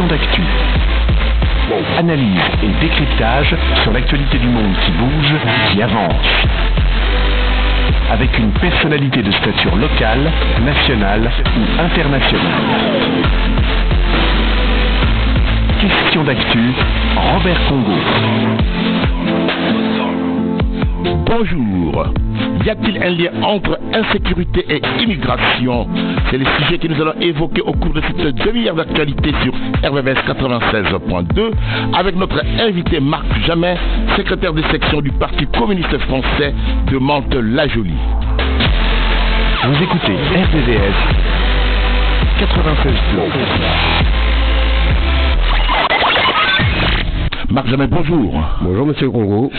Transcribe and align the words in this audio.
Question 0.00 0.16
d'actu. 0.16 0.42
Analyse 1.98 2.40
et 2.62 2.68
décryptage 2.80 3.54
sur 3.82 3.92
l'actualité 3.92 4.38
du 4.38 4.46
monde 4.46 4.72
qui 4.82 4.92
bouge, 4.92 5.34
qui 5.70 5.82
avance. 5.82 6.46
Avec 8.10 8.38
une 8.38 8.50
personnalité 8.52 9.22
de 9.22 9.30
stature 9.30 9.76
locale, 9.76 10.32
nationale 10.64 11.30
ou 11.44 11.82
internationale. 11.82 12.62
Question 15.80 16.24
d'actu, 16.24 16.72
Robert 17.16 17.60
Congo. 17.68 17.92
Bonjour. 21.26 22.06
Y 22.64 22.68
a-t-il 22.68 23.02
un 23.02 23.10
lien 23.10 23.30
entre 23.42 23.78
insécurité 23.94 24.64
et 24.68 24.82
immigration? 25.02 25.88
C'est 26.30 26.36
le 26.36 26.44
sujet 26.58 26.78
que 26.78 26.88
nous 26.88 27.00
allons 27.00 27.18
évoquer 27.20 27.62
au 27.62 27.72
cours 27.72 27.92
de 27.94 28.02
cette 28.02 28.34
demi-heure 28.46 28.74
d'actualité 28.74 29.32
sur 29.42 29.52
RVVS 29.88 30.18
96.2 30.28 31.50
avec 31.98 32.16
notre 32.16 32.42
invité 32.60 33.00
Marc 33.00 33.24
Jamet, 33.46 33.76
secrétaire 34.16 34.52
de 34.52 34.62
section 34.70 35.00
du 35.00 35.10
Parti 35.12 35.46
communiste 35.46 35.96
français 36.00 36.54
de 36.90 36.98
Mantes-la-Jolie. 36.98 37.92
Vous 39.64 39.82
écoutez 39.82 40.12
RVVS 40.12 40.94
96.2. 42.40 44.29
Marc 47.50 47.66
Jamet, 47.66 47.88
bonjour. 47.88 48.32
Bonjour 48.62 48.86
Monsieur 48.86 49.10
Congo. 49.10 49.50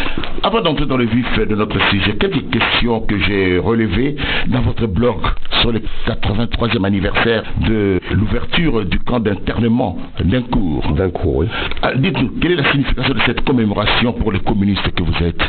Avant 0.43 0.61
d'entrer 0.61 0.85
dans 0.85 0.95
le 0.95 1.03
vif 1.03 1.27
de 1.37 1.55
notre 1.55 1.77
sujet, 1.89 2.15
quelques 2.15 2.49
questions 2.49 3.01
que 3.01 3.19
j'ai 3.19 3.57
relevées 3.57 4.15
dans 4.47 4.61
votre 4.61 4.87
blog 4.87 5.17
sur 5.61 5.71
le 5.71 5.81
83e 6.07 6.83
anniversaire 6.85 7.43
de 7.67 7.99
l'ouverture 8.11 8.83
du 8.85 8.99
camp 8.99 9.19
d'internement 9.19 9.97
d'un 10.23 10.41
cours. 10.41 10.91
D'un 10.93 11.09
cours, 11.09 11.37
oui. 11.37 11.47
Ah, 11.81 11.91
Dites-nous, 11.95 12.31
quelle 12.41 12.53
est 12.53 12.55
la 12.55 12.71
signification 12.71 13.13
de 13.13 13.19
cette 13.25 13.41
commémoration 13.41 14.13
pour 14.13 14.31
les 14.31 14.39
communistes 14.39 14.89
que 14.95 15.03
vous 15.03 15.23
êtes? 15.23 15.41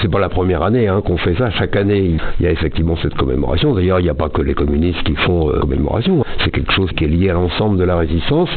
C'est 0.00 0.10
pas 0.10 0.20
la 0.20 0.28
première 0.28 0.62
année 0.62 0.88
hein, 0.88 1.00
qu'on 1.04 1.16
fait 1.16 1.34
ça. 1.34 1.50
Chaque 1.50 1.76
année, 1.76 2.16
il 2.40 2.44
y 2.44 2.48
a 2.48 2.50
effectivement 2.50 2.96
cette 3.02 3.14
commémoration. 3.14 3.74
D'ailleurs, 3.74 4.00
il 4.00 4.04
n'y 4.04 4.08
a 4.08 4.14
pas 4.14 4.30
que 4.30 4.42
les 4.42 4.54
communistes 4.54 5.02
qui 5.02 5.14
font 5.14 5.50
euh, 5.50 5.60
commémoration. 5.60 6.24
C'est 6.42 6.50
quelque 6.50 6.72
chose 6.72 6.90
qui 6.92 7.04
est 7.04 7.08
lié 7.08 7.30
à 7.30 7.34
l'ensemble 7.34 7.78
de 7.78 7.84
la 7.84 7.96
résistance, 7.96 8.48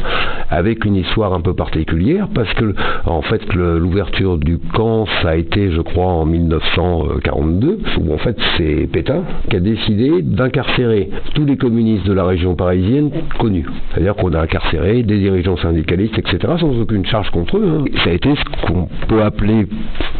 avec 0.50 0.84
une 0.84 0.96
histoire 0.96 1.34
un 1.34 1.40
peu 1.40 1.54
particulière, 1.54 2.28
parce 2.34 2.52
que 2.54 2.74
en 3.04 3.22
fait, 3.22 3.42
l'ouverture 3.54 4.38
du 4.38 4.58
camp, 4.58 5.06
ça 5.22 5.30
a 5.30 5.36
été, 5.36 5.70
je 5.70 5.80
crois, 5.82 6.06
en 6.06 6.24
1942, 6.24 7.78
où 8.00 8.14
en 8.14 8.18
fait 8.18 8.36
c'est 8.56 8.88
Pétain 8.90 9.22
qui 9.50 9.56
a 9.56 9.60
décidé 9.60 10.22
d'incarcérer 10.22 10.95
tous 11.34 11.44
les 11.44 11.56
communistes 11.56 12.06
de 12.06 12.12
la 12.12 12.24
région 12.24 12.54
parisienne 12.54 13.10
connus. 13.38 13.66
C'est-à-dire 13.92 14.14
qu'on 14.16 14.32
a 14.32 14.40
incarcéré 14.40 15.02
des 15.02 15.18
dirigeants 15.18 15.56
syndicalistes, 15.56 16.18
etc., 16.18 16.38
sans 16.60 16.78
aucune 16.80 17.04
charge 17.06 17.30
contre 17.30 17.58
eux. 17.58 17.66
hein. 17.80 17.84
Ça 18.04 18.10
a 18.10 18.12
été 18.12 18.30
ce 18.34 18.66
qu'on 18.66 18.88
peut 19.08 19.22
appeler, 19.22 19.66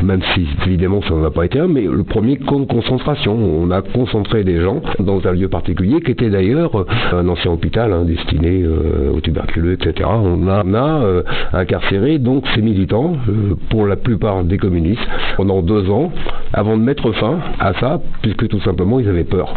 même 0.03 0.21
si 0.35 0.47
évidemment 0.67 1.01
ça 1.03 1.15
n'a 1.15 1.31
pas 1.31 1.45
été 1.45 1.59
un, 1.61 1.69
mais 1.69 1.83
le 1.83 2.05
premier 2.05 2.37
camp 2.37 2.61
de 2.61 2.67
concentration. 2.67 3.35
On 3.37 3.71
a 3.71 3.83
concentré 3.83 4.45
des 4.45 4.61
gens 4.61 4.81
dans 5.01 5.27
un 5.27 5.33
lieu 5.33 5.49
particulier, 5.49 6.01
qui 6.01 6.11
était 6.13 6.31
d'ailleurs 6.31 6.75
euh, 6.79 6.85
un 7.13 7.29
ancien 7.29 7.51
hôpital 7.53 7.93
hein, 7.93 8.05
destiné 8.05 8.63
euh, 8.63 9.13
aux 9.15 9.21
tuberculeux, 9.21 9.73
etc. 9.75 10.09
On 10.11 10.49
a, 10.49 10.63
on 10.65 10.75
a, 10.75 11.03
euh, 11.03 11.23
incarcéré 11.53 12.19
donc 12.19 12.45
ces 12.55 12.63
militants, 12.63 13.17
euh, 13.29 13.55
pour 13.71 13.87
la 13.87 13.97
plupart 13.97 14.45
des 14.45 14.59
communistes, 14.59 15.07
pendant 15.37 15.63
deux 15.63 15.91
ans, 15.91 16.13
avant 16.53 16.77
de 16.77 16.83
mettre 16.83 17.13
fin 17.13 17.39
à 17.59 17.73
ça, 17.75 18.01
puisque 18.23 18.49
tout 18.49 18.61
simplement 18.61 19.01
ils 19.01 19.09
avaient 19.09 19.25
peur. 19.25 19.55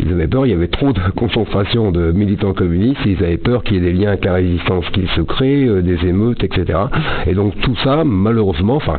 Ils 0.00 0.12
avaient 0.12 0.26
peur, 0.28 0.46
il 0.46 0.50
y 0.50 0.54
avait 0.54 0.59
trop 0.68 0.92
de 0.92 1.00
concentration 1.16 1.90
de 1.92 2.12
militants 2.12 2.52
communistes, 2.52 3.00
ils 3.06 3.22
avaient 3.24 3.36
peur 3.36 3.62
qu'il 3.64 3.74
y 3.74 3.78
ait 3.78 3.92
des 3.92 3.92
liens 3.92 4.08
avec 4.10 4.24
la 4.24 4.34
résistance 4.34 4.84
qui 4.92 5.06
se 5.16 5.20
créent, 5.22 5.66
euh, 5.68 5.82
des 5.82 6.06
émeutes, 6.06 6.42
etc. 6.44 6.78
Et 7.26 7.34
donc 7.34 7.58
tout 7.60 7.76
ça, 7.84 8.02
malheureusement, 8.04 8.76
enfin, 8.76 8.98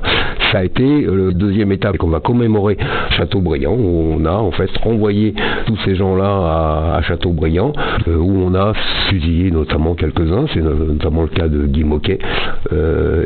ça 0.51 0.59
a 0.59 0.63
été 0.63 0.83
euh, 0.83 1.15
le 1.15 1.33
deuxième 1.33 1.71
étape 1.71 1.97
qu'on 1.97 2.09
va 2.09 2.19
commémorer 2.19 2.77
Châteaubriand, 3.11 3.73
où 3.73 4.15
on 4.17 4.25
a 4.25 4.33
en 4.33 4.51
fait 4.51 4.69
renvoyé 4.83 5.33
tous 5.65 5.77
ces 5.85 5.95
gens-là 5.95 6.25
à, 6.25 6.95
à 6.97 7.01
Châteaubriand, 7.03 7.73
euh, 8.07 8.17
où 8.17 8.31
on 8.31 8.53
a 8.55 8.73
fusillé 9.09 9.51
notamment 9.51 9.93
quelques-uns, 9.95 10.45
c'est 10.53 10.61
no- 10.61 10.73
notamment 10.75 11.23
le 11.23 11.29
cas 11.29 11.47
de 11.47 11.65
Guy 11.65 11.83
Moquet, 11.83 12.19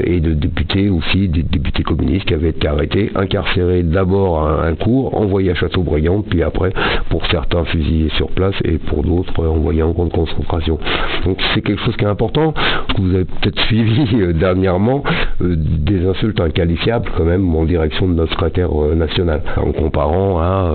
et 0.06 0.20
de 0.20 0.34
députés 0.34 0.90
aussi, 0.90 1.28
des 1.28 1.44
députés 1.44 1.84
communistes 1.84 2.26
qui 2.26 2.34
avaient 2.34 2.50
été 2.50 2.68
arrêtés, 2.68 3.12
incarcérés 3.16 3.84
d'abord 3.84 4.40
à 4.44 4.66
un 4.66 4.76
cours, 4.76 5.16
envoyés 5.20 5.52
à 5.52 5.56
Châteaubriand, 5.56 6.22
puis 6.22 6.42
après, 6.44 6.72
pour 7.10 7.26
certains 7.28 7.64
fusillés 7.66 8.10
sur 8.18 8.25
place, 8.30 8.56
et 8.64 8.78
pour 8.78 9.04
d'autres 9.04 9.40
euh, 9.40 9.50
envoyés 9.50 9.84
en 9.84 9.94
camp 9.94 10.06
de 10.06 10.14
concentration. 10.14 10.80
Donc 11.26 11.38
c'est 11.54 11.62
quelque 11.62 11.82
chose 11.84 11.96
qui 11.96 12.06
est 12.06 12.08
important, 12.08 12.54
vous 13.00 13.14
avez 13.14 13.26
peut-être 13.26 13.60
suivi 13.62 14.08
euh, 14.22 14.34
dernièrement, 14.34 15.04
euh, 15.42 15.56
des 15.58 16.06
insultes 16.06 16.40
inqualifiables 16.40 17.10
quand 17.18 17.26
même 17.26 17.54
en 17.56 17.66
direction 17.66 18.08
de 18.08 18.14
notre 18.14 18.32
secrétaire 18.32 18.70
euh, 18.72 18.96
national, 18.96 19.42
en 19.58 19.72
comparant 19.72 20.40
à 20.40 20.72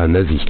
un 0.00 0.08
nazi. 0.08 0.40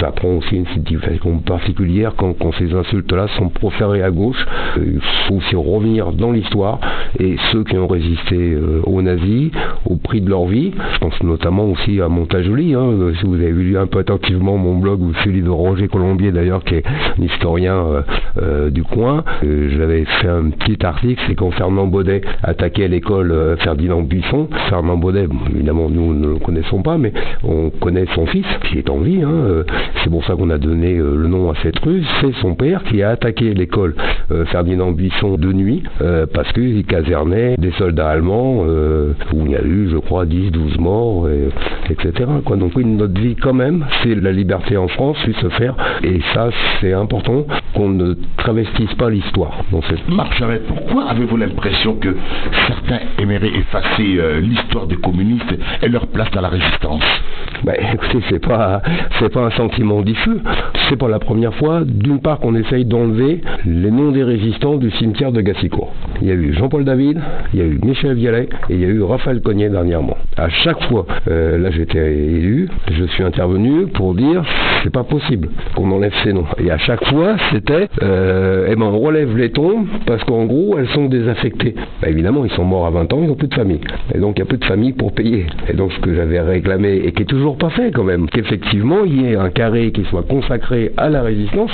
Ça 0.00 0.10
prend 0.12 0.28
aussi 0.28 0.56
une 0.56 0.66
signification 0.66 1.38
particulière 1.38 2.14
quand, 2.16 2.34
ces 2.58 2.72
insultes-là 2.74 3.26
sont 3.36 3.48
proférées 3.48 4.02
à 4.02 4.10
gauche. 4.10 4.44
Il 4.76 5.00
faut 5.26 5.36
aussi 5.36 5.56
revenir 5.56 6.12
dans 6.12 6.32
l'histoire 6.32 6.78
et 7.18 7.36
ceux 7.52 7.64
qui 7.64 7.76
ont 7.76 7.86
résisté 7.86 8.56
aux 8.84 9.02
nazis 9.02 9.50
au 9.86 9.96
prix 9.96 10.20
de 10.20 10.28
leur 10.28 10.46
vie. 10.46 10.72
Je 10.94 10.98
pense 10.98 11.22
notamment 11.22 11.64
aussi 11.64 12.00
à 12.00 12.08
Montajoli. 12.08 12.74
Hein, 12.74 13.12
si 13.18 13.26
vous 13.26 13.34
avez 13.34 13.50
lu 13.50 13.78
un 13.78 13.86
peu 13.86 14.00
attentivement 14.00 14.56
mon 14.56 14.76
blog 14.76 15.02
ou 15.02 15.12
celui 15.24 15.42
de 15.42 15.50
Roger 15.50 15.88
Colombier 16.04 16.32
d'ailleurs, 16.32 16.62
qui 16.64 16.74
est 16.74 16.84
un 16.86 17.22
historien 17.22 17.76
euh, 17.76 18.02
euh, 18.42 18.70
du 18.70 18.82
coin, 18.84 19.24
euh, 19.42 19.70
j'avais 19.74 20.04
fait 20.04 20.28
un 20.28 20.50
petit 20.50 20.84
article, 20.84 21.22
c'est 21.26 21.34
quand 21.34 21.50
Fernand 21.52 21.86
Baudet 21.86 22.20
attaquait 22.42 22.88
l'école 22.88 23.56
Ferdinand 23.60 24.02
Buisson. 24.02 24.48
Fernand 24.68 24.98
Baudet, 24.98 25.26
évidemment 25.54 25.88
nous 25.88 26.12
ne 26.12 26.26
le 26.34 26.38
connaissons 26.38 26.82
pas, 26.82 26.98
mais 26.98 27.12
on 27.42 27.70
connaît 27.70 28.04
son 28.14 28.26
fils 28.26 28.44
qui 28.68 28.78
est 28.78 28.90
en 28.90 28.98
vie. 28.98 29.22
hein, 29.22 29.64
c'est 30.02 30.10
pour 30.10 30.24
ça 30.26 30.34
qu'on 30.34 30.50
a 30.50 30.58
donné 30.58 30.94
le 30.96 31.26
nom 31.26 31.50
à 31.50 31.54
cette 31.62 31.78
rue. 31.78 32.02
C'est 32.20 32.34
son 32.42 32.54
père 32.54 32.82
qui 32.84 33.02
a 33.02 33.08
attaqué 33.10 33.54
l'école 33.54 33.94
Ferdinand 34.46 34.92
Buisson 34.92 35.36
de 35.38 35.52
nuit 35.54 35.82
parce 36.34 36.52
qu'il 36.52 36.84
casernait 36.84 37.54
des 37.56 37.70
soldats 37.72 38.10
allemands 38.10 38.58
où 38.58 39.46
il 39.46 39.52
y 39.52 39.56
a 39.56 39.62
eu, 39.62 39.88
je 39.90 39.96
crois, 39.96 40.26
10, 40.26 40.50
12 40.50 40.78
morts, 40.78 41.28
et- 41.30 41.48
etc. 41.90 42.28
Quoi. 42.44 42.56
Donc 42.56 42.72
oui, 42.76 42.84
notre 42.84 43.18
vie 43.18 43.36
quand 43.36 43.54
même, 43.54 43.86
c'est 44.02 44.14
la 44.14 44.32
liberté 44.32 44.76
en 44.76 44.88
France, 44.88 45.16
puisse 45.24 45.36
se 45.38 45.48
faire. 45.50 45.76
Et 46.02 46.20
ça, 46.32 46.48
c'est 46.80 46.92
important 46.92 47.46
qu'on 47.74 47.88
ne 47.88 48.14
travestisse 48.36 48.94
pas 48.94 49.10
l'histoire. 49.10 49.64
dans 49.70 49.82
cette 49.82 50.08
Marc 50.08 50.36
Jamet, 50.38 50.60
pourquoi 50.60 51.10
avez-vous 51.10 51.36
l'impression 51.36 51.94
que 51.96 52.16
certains 52.66 53.00
aimeraient 53.18 53.54
effacer 53.54 54.16
euh, 54.18 54.40
l'histoire 54.40 54.86
des 54.86 54.96
communistes 54.96 55.54
et 55.82 55.88
leur 55.88 56.06
place 56.08 56.30
dans 56.32 56.40
la 56.40 56.48
résistance? 56.48 57.04
Bah, 57.64 57.72
écoutez, 57.78 58.18
c'est 58.28 58.44
pas, 58.46 58.82
c'est 59.18 59.32
pas 59.32 59.40
un 59.40 59.50
sentiment 59.50 60.02
diffus. 60.02 60.36
C'est 60.88 60.96
pas 60.96 61.08
la 61.08 61.18
première 61.18 61.54
fois, 61.54 61.82
d'une 61.84 62.20
part, 62.20 62.38
qu'on 62.38 62.54
essaye 62.54 62.84
d'enlever 62.84 63.40
les 63.64 63.90
noms 63.90 64.12
des 64.12 64.22
résistants 64.22 64.76
du 64.76 64.90
cimetière 64.90 65.32
de 65.32 65.40
Gassicourt. 65.40 65.94
Il 66.20 66.28
y 66.28 66.30
a 66.30 66.34
eu 66.34 66.52
Jean-Paul 66.52 66.84
David, 66.84 67.18
il 67.54 67.58
y 67.58 67.62
a 67.62 67.64
eu 67.64 67.80
Michel 67.82 68.14
Vialet 68.14 68.48
et 68.68 68.74
il 68.74 68.80
y 68.80 68.84
a 68.84 68.88
eu 68.88 69.02
Raphaël 69.02 69.40
Cognet 69.40 69.70
dernièrement. 69.70 70.18
À 70.36 70.50
chaque 70.50 70.82
fois, 70.84 71.06
euh, 71.28 71.56
là 71.56 71.70
j'étais 71.70 71.98
élu, 71.98 72.68
je 72.90 73.04
suis 73.04 73.22
intervenu 73.22 73.86
pour 73.86 74.14
dire 74.14 74.44
c'est 74.82 74.92
pas 74.92 75.04
possible 75.04 75.48
qu'on 75.74 75.90
enlève 75.90 76.12
ces 76.22 76.34
noms. 76.34 76.44
Et 76.58 76.70
à 76.70 76.76
chaque 76.76 77.04
fois, 77.06 77.36
c'était 77.50 77.88
euh, 78.02 78.68
eh 78.70 78.76
ben, 78.76 78.84
on 78.84 78.98
relève 78.98 79.34
les 79.36 79.50
tombes 79.50 79.86
parce 80.06 80.22
qu'en 80.24 80.44
gros, 80.44 80.76
elles 80.78 80.88
sont 80.88 81.06
désaffectées. 81.06 81.74
Bah, 82.02 82.08
évidemment, 82.08 82.44
ils 82.44 82.50
sont 82.52 82.64
morts 82.64 82.86
à 82.86 82.90
20 82.90 83.12
ans, 83.14 83.18
ils 83.22 83.28
n'ont 83.28 83.34
plus 83.34 83.48
de 83.48 83.54
famille. 83.54 83.80
Et 84.14 84.18
donc, 84.18 84.36
il 84.36 84.42
n'y 84.42 84.46
a 84.46 84.48
plus 84.48 84.58
de 84.58 84.64
famille 84.66 84.92
pour 84.92 85.12
payer. 85.12 85.46
Et 85.68 85.72
donc, 85.72 85.92
ce 85.92 86.00
que 86.00 86.14
j'avais 86.14 86.40
réclamé, 86.40 86.96
et 87.04 87.12
qui 87.12 87.22
est 87.22 87.26
toujours 87.26 87.53
pas 87.54 87.70
fait 87.70 87.90
quand 87.90 88.04
même, 88.04 88.28
qu'effectivement, 88.28 89.04
il 89.04 89.22
y 89.22 89.32
ait 89.32 89.36
un 89.36 89.50
carré 89.50 89.92
qui 89.92 90.04
soit 90.04 90.22
consacré 90.22 90.92
à 90.96 91.08
la 91.08 91.22
résistance. 91.22 91.70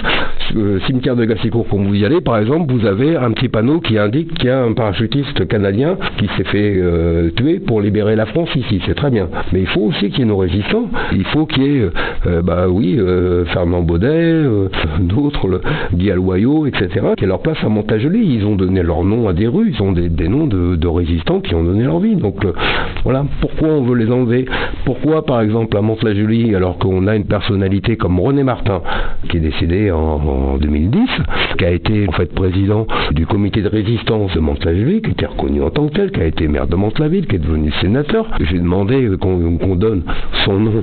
Euh, 0.56 0.80
cimetière 0.86 1.14
de 1.14 1.24
Gassicourt, 1.24 1.66
quand 1.70 1.76
vous 1.76 1.94
y 1.94 2.04
allez, 2.04 2.20
par 2.20 2.38
exemple, 2.38 2.72
vous 2.72 2.84
avez 2.86 3.16
un 3.16 3.30
petit 3.32 3.48
panneau 3.48 3.80
qui 3.80 3.98
indique 3.98 4.34
qu'il 4.34 4.46
y 4.46 4.50
a 4.50 4.62
un 4.62 4.72
parachutiste 4.72 5.46
canadien 5.46 5.96
qui 6.18 6.26
s'est 6.36 6.44
fait 6.44 6.74
euh, 6.76 7.30
tuer 7.30 7.60
pour 7.60 7.80
libérer 7.80 8.16
la 8.16 8.26
France 8.26 8.48
ici. 8.56 8.80
C'est 8.84 8.94
très 8.94 9.10
bien. 9.10 9.28
Mais 9.52 9.60
il 9.60 9.68
faut 9.68 9.82
aussi 9.82 10.10
qu'il 10.10 10.20
y 10.20 10.22
ait 10.22 10.24
nos 10.24 10.38
résistants. 10.38 10.88
Il 11.12 11.24
faut 11.26 11.46
qu'il 11.46 11.62
y 11.62 11.76
ait, 11.78 11.90
euh, 12.26 12.42
bah 12.42 12.66
oui, 12.68 12.98
Fernand 13.52 13.82
Baudet, 13.82 14.42
d'autres, 15.00 15.60
Guy 15.94 16.10
Aloyau, 16.10 16.66
etc., 16.66 16.88
qui 17.16 17.24
aient 17.24 17.28
leur 17.28 17.42
place 17.42 17.58
à 17.62 17.68
Montagelis. 17.68 18.38
Ils 18.38 18.44
ont 18.44 18.56
donné 18.56 18.82
leur 18.82 19.04
nom 19.04 19.28
à 19.28 19.32
des 19.32 19.46
rues, 19.46 19.72
ils 19.72 19.82
ont 19.82 19.92
des, 19.92 20.28
noms 20.28 20.46
de, 20.46 20.88
résistants 20.88 21.40
qui 21.40 21.54
ont 21.54 21.62
donné 21.62 21.84
leur 21.84 22.00
vie. 22.00 22.16
Donc 22.16 22.44
voilà, 23.04 23.24
pourquoi 23.40 23.68
on 23.68 23.82
veut 23.82 23.96
les 23.96 24.10
enlever? 24.10 24.46
Pourquoi, 24.84 25.24
par 25.24 25.40
exemple, 25.42 25.59
exemple 25.60 25.76
à 25.76 25.82
Mantes-la-Jolie, 25.82 26.54
alors 26.54 26.78
qu'on 26.78 27.06
a 27.06 27.14
une 27.14 27.26
personnalité 27.26 27.98
comme 27.98 28.18
René 28.18 28.44
Martin, 28.44 28.80
qui 29.28 29.36
est 29.36 29.40
décédé 29.40 29.90
en, 29.90 30.56
2010, 30.56 31.06
qui 31.58 31.64
a 31.66 31.70
été 31.70 32.08
en 32.08 32.12
fait 32.12 32.32
président 32.34 32.86
du 33.12 33.26
comité 33.26 33.60
de 33.60 33.68
résistance 33.68 34.32
de 34.34 34.40
Mantes-la-Jolie, 34.40 35.02
qui 35.02 35.10
était 35.10 35.26
reconnu 35.26 35.62
en 35.62 35.68
tant 35.68 35.86
que 35.88 35.92
tel, 35.92 36.12
qui 36.12 36.20
a 36.20 36.24
été 36.24 36.48
maire 36.48 36.66
de 36.66 36.76
Mantes-la-Ville, 36.76 37.26
qui 37.26 37.36
est 37.36 37.40
devenu 37.40 37.70
sénateur. 37.82 38.26
J'ai 38.40 38.58
demandé 38.58 39.10
qu'on 39.20 39.76
donne 39.76 40.02
son 40.46 40.58
nom 40.58 40.82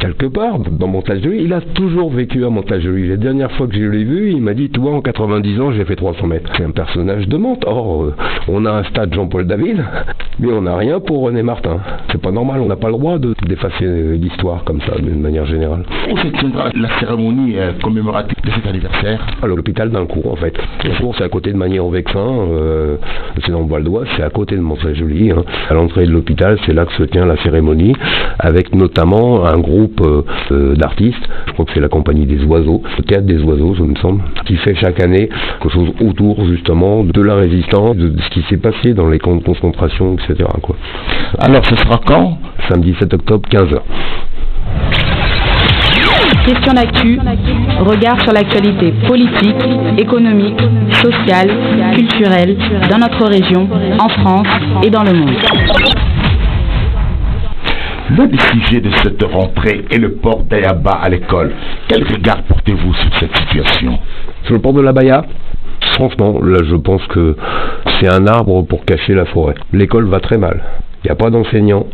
quelque 0.00 0.26
part 0.26 0.60
dans 0.60 0.88
Mantes-la-Jolie. 0.88 1.42
Il 1.44 1.52
a 1.52 1.60
toujours 1.60 2.10
vécu 2.10 2.44
à 2.44 2.48
Mantes-la-Jolie. 2.48 3.08
La 3.08 3.18
dernière 3.18 3.52
fois 3.52 3.66
que 3.66 3.74
je 3.74 3.84
l'ai 3.84 4.04
vu, 4.04 4.30
il 4.30 4.40
m'a 4.40 4.54
dit, 4.54 4.70
toi, 4.70 4.92
en 4.92 5.02
90 5.02 5.60
ans, 5.60 5.72
j'ai 5.72 5.84
fait 5.84 5.96
300 5.96 6.26
mètres. 6.26 6.50
C'est 6.56 6.64
un 6.64 6.70
personnage 6.70 7.28
de 7.28 7.36
Mantes. 7.36 7.64
Or, 7.66 8.04
euh, 8.04 8.14
on 8.48 8.64
a 8.64 8.70
un 8.70 8.84
stade 8.84 9.12
Jean-Paul 9.12 9.46
David, 9.46 9.84
mais 10.38 10.52
on 10.52 10.62
n'a 10.62 10.76
rien 10.76 11.00
pour 11.00 11.22
René 11.22 11.42
Martin. 11.42 11.80
C'est 12.10 12.20
pas 12.20 12.32
normal, 12.32 12.60
on 12.60 12.66
n'a 12.66 12.76
pas 12.76 12.88
le 12.88 12.94
droit 12.94 13.18
d'effacer 13.18 13.84
l'histoire 14.14 14.64
comme 14.64 14.80
ça, 14.80 14.96
d'une 14.98 15.20
manière 15.20 15.46
générale. 15.46 15.84
Où 16.10 16.16
se 16.16 16.28
tiendra 16.28 16.70
la 16.74 16.88
cérémonie 16.98 17.56
euh, 17.56 17.72
commémorative 17.82 18.36
de 18.44 18.50
cet 18.50 18.66
anniversaire? 18.66 19.26
À 19.42 19.46
l'hôpital 19.46 19.90
d'un 19.90 20.06
cours, 20.06 20.32
en 20.32 20.36
fait. 20.36 20.56
Le 20.84 20.98
cours, 20.98 21.14
c'est 21.16 21.24
à 21.24 21.28
côté 21.28 21.52
de 21.52 21.56
Manier-au-Vexin, 21.56 22.18
euh, 22.18 22.96
c'est 23.44 23.52
dans 23.52 23.60
le 23.60 23.68
Val 23.68 23.84
d'Oise, 23.84 24.06
c'est 24.16 24.22
à 24.22 24.30
côté 24.30 24.56
de 24.56 24.60
Mont-Saint-Joli. 24.60 25.32
Hein. 25.32 25.44
À 25.68 25.74
l'entrée 25.74 26.06
de 26.06 26.12
l'hôpital, 26.12 26.58
c'est 26.66 26.72
là 26.72 26.84
que 26.86 26.92
se 26.94 27.02
tient 27.04 27.26
la 27.26 27.36
cérémonie, 27.38 27.94
avec 28.38 28.74
notamment 28.74 29.44
un 29.46 29.58
groupe 29.58 30.00
euh, 30.50 30.74
d'artistes, 30.74 31.28
je 31.46 31.52
crois 31.52 31.64
que 31.64 31.72
c'est 31.74 31.80
la 31.80 31.88
compagnie 31.88 32.26
des 32.26 32.42
oiseaux, 32.44 32.82
le 32.98 33.04
théâtre 33.04 33.26
des 33.26 33.42
oiseaux, 33.42 33.74
je 33.74 33.82
me 33.82 33.94
semble, 33.96 34.22
qui 34.44 34.56
fait 34.56 34.74
chaque 34.74 35.00
année 35.00 35.28
quelque 35.60 35.72
chose 35.72 35.92
autour, 36.00 36.44
justement, 36.46 37.04
de 37.04 37.22
la 37.22 37.34
résistance, 37.34 37.96
de 37.96 38.12
ce 38.20 38.30
qui 38.30 38.42
s'est 38.48 38.56
passé 38.56 38.94
dans 38.94 39.08
les 39.08 39.18
camps 39.18 39.36
de 39.36 39.42
concentration, 39.42 40.14
etc. 40.14 40.48
Quoi. 40.62 40.76
Alors, 41.38 41.64
ce 41.66 41.76
sera 41.76 42.00
quand? 42.06 42.38
Samedi 42.68 42.94
7 42.98 43.14
octobre, 43.14 43.48
15h. 43.48 43.80
Question 46.46 46.74
d'actu, 46.74 47.18
regard 47.80 48.20
sur 48.22 48.32
l'actualité 48.32 48.92
politique, 49.06 49.56
économique, 49.98 50.60
sociale, 50.92 51.50
culturelle, 51.92 52.56
dans 52.88 52.98
notre 52.98 53.26
région, 53.26 53.68
en 53.98 54.08
France 54.08 54.46
et 54.84 54.90
dans 54.90 55.02
le 55.02 55.12
monde. 55.12 55.34
L'un 58.16 58.26
des 58.26 58.38
sujets 58.38 58.80
de 58.80 58.90
cette 59.02 59.22
rentrée 59.24 59.84
est 59.90 59.98
le 59.98 60.12
port 60.12 60.44
d'Ayaba 60.44 60.92
à 60.92 61.08
l'école. 61.08 61.52
Quel 61.88 62.04
regard 62.04 62.42
portez-vous 62.44 62.94
sur 62.94 63.18
cette 63.18 63.36
situation? 63.36 63.98
Sur 64.44 64.54
le 64.54 64.60
port 64.60 64.72
de 64.72 64.80
l'Abaya 64.80 65.24
Franchement, 65.94 66.38
là 66.42 66.58
je 66.64 66.76
pense 66.76 67.04
que 67.08 67.36
c'est 67.98 68.08
un 68.08 68.26
arbre 68.28 68.62
pour 68.62 68.84
cacher 68.84 69.14
la 69.14 69.24
forêt. 69.24 69.54
L'école 69.72 70.06
va 70.06 70.20
très 70.20 70.38
mal. 70.38 70.62
Il 71.02 71.08
n'y 71.08 71.10
a 71.10 71.16
pas 71.16 71.30
d'enseignants, 71.30 71.86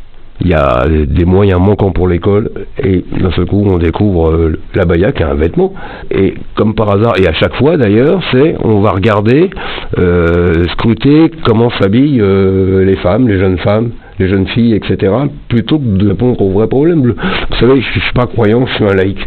il 0.44 0.50
y 0.50 0.54
a 0.54 0.84
des 0.88 1.24
moyens 1.24 1.60
manquants 1.60 1.92
pour 1.92 2.08
l'école 2.08 2.50
et 2.82 3.04
d'un 3.20 3.30
seul 3.30 3.46
coup 3.46 3.64
on 3.68 3.78
découvre 3.78 4.30
euh, 4.30 4.60
la 4.74 4.84
baya 4.84 5.12
qui 5.12 5.22
a 5.22 5.30
un 5.30 5.34
vêtement. 5.34 5.72
Et 6.10 6.34
comme 6.56 6.74
par 6.74 6.90
hasard 6.90 7.14
et 7.20 7.28
à 7.28 7.32
chaque 7.32 7.54
fois 7.54 7.76
d'ailleurs 7.76 8.20
c'est 8.32 8.56
on 8.62 8.80
va 8.80 8.90
regarder 8.90 9.50
euh, 9.98 10.64
scruter 10.72 11.30
comment 11.46 11.70
s'habillent 11.70 12.20
euh, 12.20 12.84
les 12.84 12.96
femmes 12.96 13.28
les 13.28 13.38
jeunes 13.38 13.58
femmes 13.58 13.90
les 14.18 14.28
jeunes 14.28 14.46
filles 14.48 14.74
etc 14.74 15.12
plutôt 15.48 15.78
que 15.78 15.84
de 15.84 16.08
répondre 16.08 16.40
aux 16.40 16.50
vrais 16.50 16.66
problèmes 16.66 17.02
vous 17.02 17.56
savez 17.58 17.80
je, 17.80 17.92
je 17.94 18.00
suis 18.00 18.12
pas 18.14 18.26
croyant 18.26 18.66
je 18.66 18.74
suis 18.74 18.84
un 18.84 18.94
laïc 18.94 19.18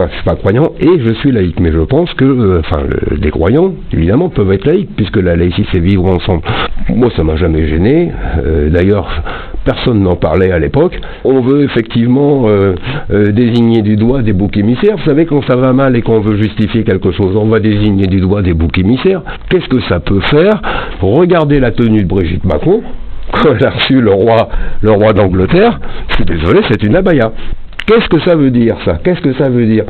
Enfin, 0.00 0.08
je 0.12 0.14
suis 0.14 0.24
pas 0.24 0.36
croyant 0.36 0.72
et 0.80 0.98
je 0.98 1.12
suis 1.12 1.30
laïque, 1.30 1.60
mais 1.60 1.72
je 1.72 1.80
pense 1.80 2.14
que, 2.14 2.24
euh, 2.24 2.60
enfin, 2.60 2.84
des 3.18 3.30
croyants, 3.30 3.74
évidemment, 3.92 4.30
peuvent 4.30 4.50
être 4.50 4.64
laïcs, 4.64 4.88
puisque 4.96 5.18
la 5.18 5.36
laïcité, 5.36 5.68
c'est 5.72 5.80
vivre 5.80 6.06
ensemble. 6.06 6.40
Moi, 6.88 7.10
ça 7.16 7.22
m'a 7.22 7.36
jamais 7.36 7.68
gêné. 7.68 8.10
Euh, 8.42 8.70
d'ailleurs, 8.70 9.10
personne 9.66 10.02
n'en 10.02 10.16
parlait 10.16 10.52
à 10.52 10.58
l'époque. 10.58 10.98
On 11.24 11.42
veut 11.42 11.64
effectivement 11.64 12.44
euh, 12.48 12.76
désigner 13.10 13.82
du 13.82 13.96
doigt 13.96 14.22
des 14.22 14.32
boucs 14.32 14.56
émissaires. 14.56 14.96
Vous 14.96 15.04
savez, 15.04 15.26
quand 15.26 15.42
ça 15.46 15.56
va 15.56 15.74
mal 15.74 15.94
et 15.96 16.00
qu'on 16.00 16.20
veut 16.20 16.36
justifier 16.38 16.82
quelque 16.82 17.12
chose, 17.12 17.36
on 17.36 17.48
va 17.48 17.60
désigner 17.60 18.06
du 18.06 18.20
doigt 18.20 18.40
des 18.40 18.54
boucs 18.54 18.78
émissaires. 18.78 19.20
Qu'est-ce 19.50 19.68
que 19.68 19.82
ça 19.82 20.00
peut 20.00 20.20
faire? 20.20 20.62
Regardez 21.02 21.60
la 21.60 21.72
tenue 21.72 22.04
de 22.04 22.08
Brigitte 22.08 22.44
Macron 22.46 22.82
quand 23.32 23.54
elle 23.54 23.66
a 23.66 23.70
reçu 23.70 24.00
le 24.00 24.12
roi, 24.12 24.48
le 24.80 24.92
roi 24.92 25.12
d'Angleterre. 25.12 25.78
Je 26.08 26.14
suis 26.14 26.24
désolé, 26.24 26.60
c'est 26.70 26.82
une 26.84 26.96
abaya. 26.96 27.32
Qu'est-ce 27.90 28.08
que 28.08 28.20
ça 28.20 28.36
veut 28.36 28.52
dire 28.52 28.76
ça 28.84 29.00
Qu'est-ce 29.02 29.20
que 29.20 29.32
ça 29.32 29.48
veut 29.48 29.66
dire 29.66 29.84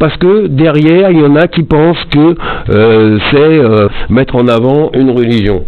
parce 0.00 0.16
que 0.16 0.48
derrière, 0.48 1.12
il 1.12 1.20
y 1.20 1.24
en 1.24 1.36
a 1.36 1.46
qui 1.46 1.62
pensent 1.62 2.04
que 2.10 2.34
euh, 2.70 3.18
c'est 3.30 3.36
euh, 3.38 3.86
mettre 4.10 4.34
en 4.34 4.48
avant 4.48 4.90
une 4.94 5.10
religion. 5.10 5.64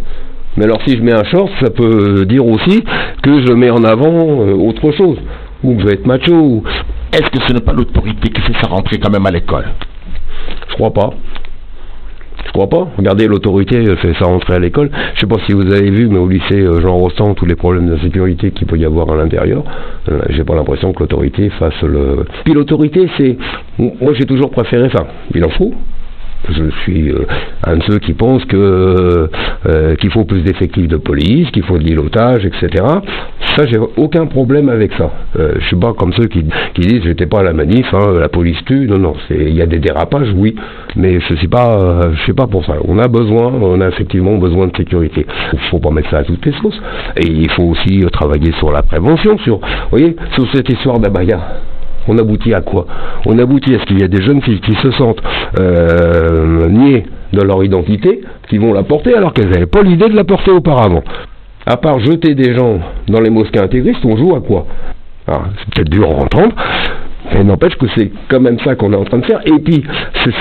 Mais 0.57 0.65
alors 0.65 0.81
si 0.85 0.97
je 0.97 1.01
mets 1.01 1.13
un 1.13 1.23
short, 1.23 1.49
ça 1.61 1.69
peut 1.69 2.25
dire 2.25 2.45
aussi 2.45 2.83
que 3.23 3.45
je 3.45 3.53
mets 3.53 3.69
en 3.69 3.85
avant 3.85 4.41
euh, 4.41 4.53
autre 4.55 4.91
chose, 4.91 5.17
ou 5.63 5.75
que 5.75 5.83
je 5.83 5.87
vais 5.87 5.93
être 5.93 6.05
macho. 6.05 6.63
Est-ce 7.13 7.29
que 7.29 7.41
ce 7.47 7.53
n'est 7.53 7.61
pas 7.61 7.71
l'autorité 7.71 8.27
qui 8.29 8.41
fait 8.41 8.59
ça 8.61 8.67
rentrer 8.67 8.97
quand 8.97 9.09
même 9.09 9.25
à 9.25 9.31
l'école? 9.31 9.67
Je 10.67 10.73
crois 10.73 10.91
pas. 10.91 11.11
Je 12.45 12.51
crois 12.51 12.67
pas. 12.67 12.87
Regardez, 12.97 13.27
l'autorité 13.27 13.83
fait 13.97 14.13
ça 14.19 14.25
rentrer 14.25 14.53
à 14.53 14.59
l'école. 14.59 14.89
Je 15.15 15.21
sais 15.21 15.27
pas 15.27 15.37
si 15.45 15.53
vous 15.53 15.71
avez 15.73 15.89
vu, 15.89 16.07
mais 16.07 16.19
au 16.19 16.27
lycée 16.27 16.61
euh, 16.61 16.79
Jean 16.81 16.95
Rostand, 16.97 17.33
tous 17.33 17.45
les 17.45 17.55
problèmes 17.55 17.89
d'insécurité 17.89 18.51
qu'il 18.51 18.67
peut 18.67 18.77
y 18.77 18.85
avoir 18.85 19.09
à 19.11 19.15
l'intérieur, 19.15 19.63
euh, 20.09 20.21
j'ai 20.29 20.43
pas 20.43 20.55
l'impression 20.55 20.93
que 20.93 20.99
l'autorité 20.99 21.49
fasse 21.49 21.81
le. 21.81 22.25
Puis 22.43 22.53
l'autorité, 22.53 23.09
c'est. 23.17 23.37
Moi, 23.77 24.13
j'ai 24.13 24.25
toujours 24.25 24.51
préféré. 24.51 24.85
Enfin, 24.85 25.07
il 25.33 25.43
en 25.43 25.49
faut. 25.49 25.73
Je 26.49 26.69
suis 26.83 27.09
euh, 27.11 27.25
un 27.65 27.77
de 27.77 27.83
ceux 27.83 27.99
qui 27.99 28.13
pensent 28.13 28.45
que 28.45 29.29
euh, 29.67 29.95
qu'il 29.95 30.11
faut 30.11 30.25
plus 30.25 30.41
d'effectifs 30.41 30.87
de 30.87 30.97
police, 30.97 31.49
qu'il 31.51 31.63
faut 31.63 31.77
de 31.77 31.83
l'îlotage, 31.83 32.45
etc. 32.45 32.83
Ça, 33.55 33.65
j'ai 33.65 33.79
aucun 33.97 34.25
problème 34.25 34.69
avec 34.69 34.93
ça. 34.93 35.11
Euh, 35.39 35.53
je 35.59 35.65
suis 35.67 35.75
pas 35.75 35.93
comme 35.93 36.13
ceux 36.13 36.27
qui, 36.27 36.43
disent 36.43 37.03
j'étais 37.03 37.25
pas 37.25 37.39
à 37.39 37.43
la 37.43 37.53
manif, 37.53 37.87
hein, 37.93 38.13
la 38.19 38.29
police 38.29 38.63
tue. 38.65 38.87
Non, 38.87 38.99
non, 38.99 39.13
il 39.29 39.55
y 39.55 39.61
a 39.61 39.65
des 39.65 39.79
dérapages, 39.79 40.31
oui, 40.35 40.55
mais 40.95 41.19
je 41.19 41.35
suis 41.35 41.47
pas, 41.47 42.11
je 42.13 42.21
suis 42.21 42.33
pas 42.33 42.47
pour 42.47 42.65
ça. 42.65 42.73
On 42.87 42.99
a 42.99 43.07
besoin, 43.07 43.51
on 43.53 43.81
a 43.81 43.87
effectivement 43.87 44.37
besoin 44.37 44.67
de 44.67 44.77
sécurité. 44.77 45.25
Il 45.53 45.59
faut 45.71 45.79
pas 45.79 45.91
mettre 45.91 46.09
ça 46.09 46.19
à 46.19 46.23
toutes 46.23 46.45
les 46.45 46.53
sauces. 46.53 46.79
Et 47.17 47.27
il 47.27 47.49
faut 47.51 47.63
aussi 47.63 48.05
travailler 48.11 48.51
sur 48.59 48.71
la 48.71 48.83
prévention, 48.83 49.37
sur, 49.39 49.57
vous 49.57 49.89
voyez, 49.89 50.15
sur 50.33 50.47
cette 50.53 50.69
histoire 50.69 50.99
d'Abaya 50.99 51.39
on 52.07 52.17
aboutit 52.17 52.53
à 52.53 52.61
quoi 52.61 52.85
On 53.25 53.37
aboutit 53.39 53.75
à 53.75 53.79
ce 53.79 53.85
qu'il 53.85 53.99
y 53.99 54.03
a 54.03 54.07
des 54.07 54.21
jeunes 54.21 54.41
filles 54.41 54.61
qui 54.61 54.75
se 54.75 54.91
sentent 54.91 55.21
euh, 55.59 56.67
niées 56.69 57.05
de 57.33 57.41
leur 57.41 57.63
identité, 57.63 58.21
qui 58.49 58.57
vont 58.57 58.73
la 58.73 58.83
porter 58.83 59.15
alors 59.15 59.33
qu'elles 59.33 59.49
n'avaient 59.49 59.65
pas 59.65 59.81
l'idée 59.81 60.09
de 60.09 60.15
la 60.15 60.23
porter 60.23 60.51
auparavant. 60.51 61.03
À 61.65 61.77
part 61.77 61.99
jeter 61.99 62.35
des 62.35 62.53
gens 62.53 62.79
dans 63.07 63.21
les 63.21 63.29
mosquées 63.29 63.59
intégristes, 63.59 64.05
on 64.05 64.15
joue 64.17 64.35
à 64.35 64.41
quoi 64.41 64.67
ah, 65.27 65.41
C'est 65.57 65.73
peut-être 65.73 65.89
dur 65.89 66.07
à 66.09 66.23
entendre, 66.23 66.55
mais 67.33 67.43
n'empêche 67.43 67.75
que 67.75 67.87
c'est 67.95 68.11
quand 68.29 68.39
même 68.39 68.59
ça 68.59 68.75
qu'on 68.75 68.93
est 68.93 68.97
en 68.97 69.03
train 69.03 69.17
de 69.17 69.25
faire. 69.25 69.41
Et 69.45 69.59
puis, 69.59 69.83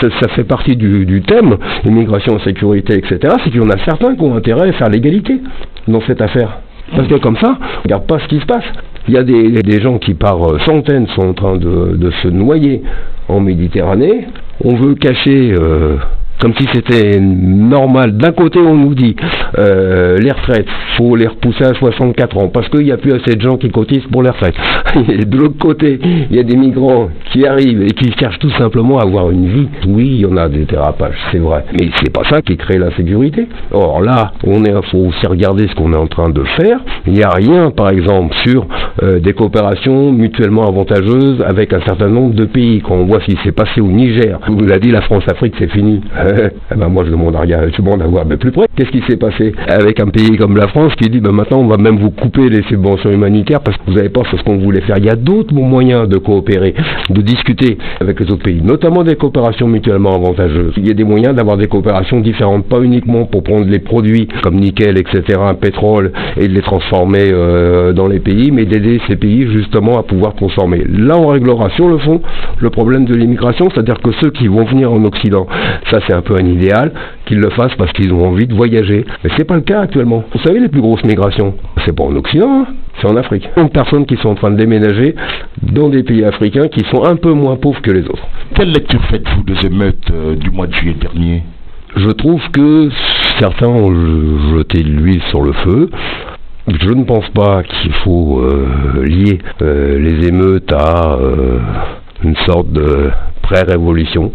ça, 0.01 0.29
fait 0.29 0.45
partie 0.45 0.77
du, 0.77 1.23
thème, 1.27 1.57
immigration, 1.85 2.39
sécurité, 2.41 2.95
etc. 2.99 3.19
C'est 3.43 3.51
qu'il 3.51 3.63
y 3.63 3.65
en 3.65 3.71
a 3.71 3.79
certains 3.85 4.15
qui 4.15 4.23
ont 4.23 4.37
intérêt 4.37 4.69
à 4.69 4.73
faire 4.73 4.91
l'égalité 4.91 5.41
dans 5.89 6.03
cette 6.03 6.21
affaire. 6.21 6.59
Parce 6.95 7.09
que 7.09 7.15
comme 7.17 7.37
ça, 7.37 7.59
on 7.61 7.83
regarde 7.83 8.07
pas 8.07 8.19
ce 8.19 8.29
qui 8.29 8.41
se 8.41 8.47
passe. 8.47 8.65
Il 9.09 9.15
y 9.15 9.19
a 9.19 9.23
des, 9.23 9.81
gens 9.81 9.99
qui 9.99 10.15
par 10.15 10.43
euh, 10.43 10.59
centaines 10.61 11.07
sont 11.09 11.29
en 11.29 11.35
train 11.35 11.57
de, 11.57 12.11
se 12.23 12.29
noyer 12.29 12.83
en 13.29 13.41
Méditerranée. 13.41 14.29
On 14.63 14.77
veut 14.77 14.95
cacher 14.95 15.53
euh, 15.53 15.97
comme 16.41 16.55
si 16.59 16.67
c'était 16.73 17.21
normal. 17.21 18.17
D'un 18.17 18.33
côté, 18.33 18.59
on 18.59 18.75
nous 18.75 18.95
dit 18.95 19.17
euh, 19.59 20.17
les 20.19 20.31
retraites, 20.33 20.67
faut 20.97 21.17
les 21.17 21.27
repousser 21.27 21.65
à 21.65 21.75
64 21.75 22.39
ans 22.39 22.49
parce 22.49 22.69
qu'il 22.69 22.81
n'y 22.83 22.93
a 22.93 22.97
plus 22.97 23.13
assez 23.13 23.37
de 23.37 23.41
gens 23.41 23.57
qui 23.57 23.71
cotisent 23.71 24.07
pour 24.11 24.23
les 24.23 24.31
retraites. 24.31 24.55
Et 25.09 25.25
de 25.25 25.37
l'autre 25.37 25.59
côté, 25.59 25.99
il 26.31 26.37
y 26.37 26.41
a 26.41 26.43
des 26.43 26.57
migrants 26.57 27.09
qui 27.33 27.47
arrivent 27.47 27.83
et 27.83 27.91
qui 27.91 28.13
cherchent 28.19 28.39
tout 28.39 28.51
simplement 28.51 28.99
à 28.99 29.03
avoir 29.05 29.31
une 29.31 29.47
vie. 29.49 29.69
Oui, 29.89 30.07
il 30.07 30.21
y 30.21 30.27
en 30.27 30.37
a 30.37 30.49
des 30.49 30.65
dérapages, 30.65 31.17
c'est 31.33 31.39
vrai, 31.39 31.65
mais 31.73 31.89
c'est 32.03 32.13
pas 32.13 32.25
ça 32.29 32.43
qui 32.43 32.57
crée 32.57 32.79
la 32.79 32.95
sécurité. 32.97 33.49
Or 33.73 34.01
là, 34.03 34.33
on 34.45 34.65
est, 34.65 34.73
faut 34.91 34.99
aussi 34.99 35.27
regarder 35.27 35.67
ce 35.69 35.75
qu'on 35.75 35.93
est 35.93 35.97
en 35.97 36.07
train 36.07 36.31
de 36.31 36.43
faire. 36.57 36.79
Il 37.07 37.13
n'y 37.15 37.23
a 37.23 37.31
rien, 37.31 37.71
par 37.71 37.91
exemple, 37.91 38.35
sur 38.45 38.67
euh, 39.03 39.19
des 39.21 39.33
coopérations 39.33 40.13
mutuellement 40.13 40.67
avantageuses 40.67 41.43
avec 41.47 41.73
un 41.73 41.81
certain 41.81 42.09
nombre 42.09 42.35
de 42.35 42.45
pays. 42.45 42.83
Quand 42.83 42.95
on 42.95 43.07
voit 43.07 43.21
ce 43.21 43.27
qui 43.27 43.39
s'est 43.45 43.53
passé 43.53 43.81
au 43.81 43.89
Niger, 43.89 44.39
vous 44.49 44.73
a 44.73 44.79
dit 44.79 44.91
la 44.91 45.03
France-Afrique, 45.03 45.55
c'est 45.59 45.71
fini. 45.71 46.01
Eh 46.25 46.75
ben 46.77 46.89
moi 46.89 47.05
je 47.05 47.11
demande 47.11 47.37
à 47.37 47.41
rien, 47.41 47.61
je 47.71 47.83
demande 47.83 48.03
à 48.03 48.07
voir 48.07 48.25
plus 48.25 48.51
près. 48.51 48.67
Qu'est-ce 48.77 48.91
qui 48.91 49.03
s'est 49.09 49.17
passé 49.17 49.53
avec 49.69 50.01
un 50.01 50.09
pays 50.09 50.37
comme 50.37 50.57
la 50.57 50.69
France 50.69 50.95
qui 50.97 51.09
dit 51.09 51.21
ben 51.21 51.33
maintenant 51.33 51.59
on 51.59 51.67
va 51.67 51.77
même 51.77 51.99
vous 51.99 52.11
couper 52.11 52.49
les 52.49 52.63
subventions 52.65 53.11
humanitaires 53.11 53.61
parce 53.61 53.77
que 53.77 53.83
vous 53.87 53.95
n'avez 53.95 54.09
pas 54.09 54.25
fait 54.25 54.37
ce 54.37 54.43
qu'on 54.43 54.59
voulait 54.59 54.81
faire. 54.83 54.99
Il 54.99 55.05
y 55.05 55.11
a 55.11 55.17
d'autres 55.17 55.55
moyens 55.55 56.09
de 56.09 56.19
coopérer, 56.19 56.75
de 57.11 57.21
discuter 57.21 57.79
avec 58.01 58.21
les 58.21 58.31
autres 58.31 58.43
pays, 58.43 58.63
notamment 58.63 59.05
des 59.05 59.17
coopérations 59.17 59.69
mutuellement 59.69 60.15
avantageuses. 60.15 60.75
Il 60.77 60.87
y 60.87 60.91
a 60.91 60.95
des 60.95 61.05
moyens 61.05 61.35
d'avoir 61.35 61.57
des 61.57 61.67
coopérations 61.67 62.21
différentes, 62.21 62.67
pas 62.67 62.81
uniquement 62.81 63.27
pour 63.27 63.43
prendre 63.43 63.67
les 63.67 63.79
produits 63.79 64.29
comme 64.43 64.57
nickel, 64.57 64.99
etc., 64.99 65.39
pétrole, 65.61 66.13
et 66.37 66.49
de 66.49 66.55
les 66.55 66.63
transformer 66.63 67.31
euh, 67.31 67.93
dans 67.93 68.09
les 68.09 68.21
pays, 68.21 68.51
mais 68.51 68.65
d'aider 68.65 69.01
ces 69.07 69.17
pays 69.17 69.47
justement 69.53 69.99
à 69.99 70.03
pouvoir 70.03 70.35
transformer. 70.35 70.85
Là 70.89 71.17
on 71.19 71.29
réglera 71.29 71.71
sur 71.71 71.89
le 71.89 71.99
fond 71.99 72.21
le 72.59 72.71
problème 72.71 73.05
de 73.05 73.15
l'immigration, 73.15 73.69
c'est-à-dire 73.73 74.01
que 74.03 74.11
ceux 74.23 74.31
qui 74.31 74.49
vont 74.49 74.65
venir 74.65 74.93
en 74.93 75.05
Occident, 75.05 75.47
ça 75.91 75.99
c'est 76.07 76.14
un 76.15 76.23
peu 76.23 76.35
un 76.35 76.47
idéal, 76.47 76.93
qu'ils 77.27 77.39
le 77.39 77.51
fassent 77.51 77.75
parce 77.77 77.93
qu'ils 77.93 78.13
ont 78.13 78.27
envie 78.27 78.47
de 78.47 78.55
voyager. 78.55 79.05
Mais 79.23 79.31
c'est 79.37 79.45
pas 79.45 79.57
le 79.57 79.63
cas 79.63 79.81
actuellement. 79.81 80.25
Vous 80.33 80.41
savez, 80.43 80.61
les 80.61 80.69
plus 80.69 80.81
grosses 80.81 81.05
migrations, 81.05 81.55
c'est 81.85 81.95
pas 81.95 82.05
en 82.05 82.15
Occident, 82.17 82.63
hein, 82.63 82.67
c'est 83.01 83.09
en 83.09 83.17
Afrique. 83.17 83.49
Il 83.57 83.63
y 83.63 83.67
a 83.67 83.69
personnes 83.69 84.07
qui 84.07 84.17
sont 84.17 84.29
en 84.29 84.35
train 84.35 84.51
de 84.51 84.57
déménager 84.57 85.15
dans 85.63 85.89
des 85.89 86.03
pays 86.03 86.25
africains 86.25 86.69
qui 86.69 86.85
sont 86.91 87.05
un 87.05 87.17
peu 87.17 87.33
moins 87.33 87.57
pauvres 87.57 87.81
que 87.83 87.91
les 87.91 88.05
autres. 88.07 88.27
Quelle 88.55 88.71
lecture 88.71 89.03
faites-vous 89.11 89.43
des 89.43 89.67
émeutes 89.67 90.11
euh, 90.13 90.37
du 90.37 90.51
mois 90.51 90.67
de 90.67 90.75
juillet 90.75 90.97
dernier? 91.01 91.43
Je 91.97 92.11
trouve 92.11 92.41
que 92.51 92.89
certains 93.39 93.69
ont 93.69 93.93
jeté 94.57 94.83
de 94.83 94.89
l'huile 94.89 95.23
sur 95.31 95.43
le 95.43 95.53
feu. 95.53 95.91
Je 96.67 96.91
ne 96.91 97.05
pense 97.05 97.29
pas 97.31 97.63
qu'il 97.63 97.93
faut 97.93 98.41
euh, 98.41 99.05
lier 99.05 99.39
euh, 99.63 99.99
les 99.99 100.29
émeutes 100.29 100.73
à 100.73 101.19
une 102.25 102.37
sorte 102.37 102.73
de 102.73 103.11
pré-révolution. 103.43 104.33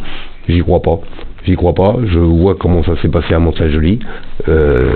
J'y 0.47 0.61
crois 0.61 0.81
pas. 0.81 0.99
J'y 1.49 1.55
crois 1.55 1.73
pas. 1.73 1.95
Je 2.05 2.19
vois 2.19 2.53
comment 2.59 2.83
ça 2.83 2.91
s'est 3.01 3.07
passé 3.07 3.33
à 3.33 3.39
Montagely, 3.39 3.97
euh, 4.47 4.91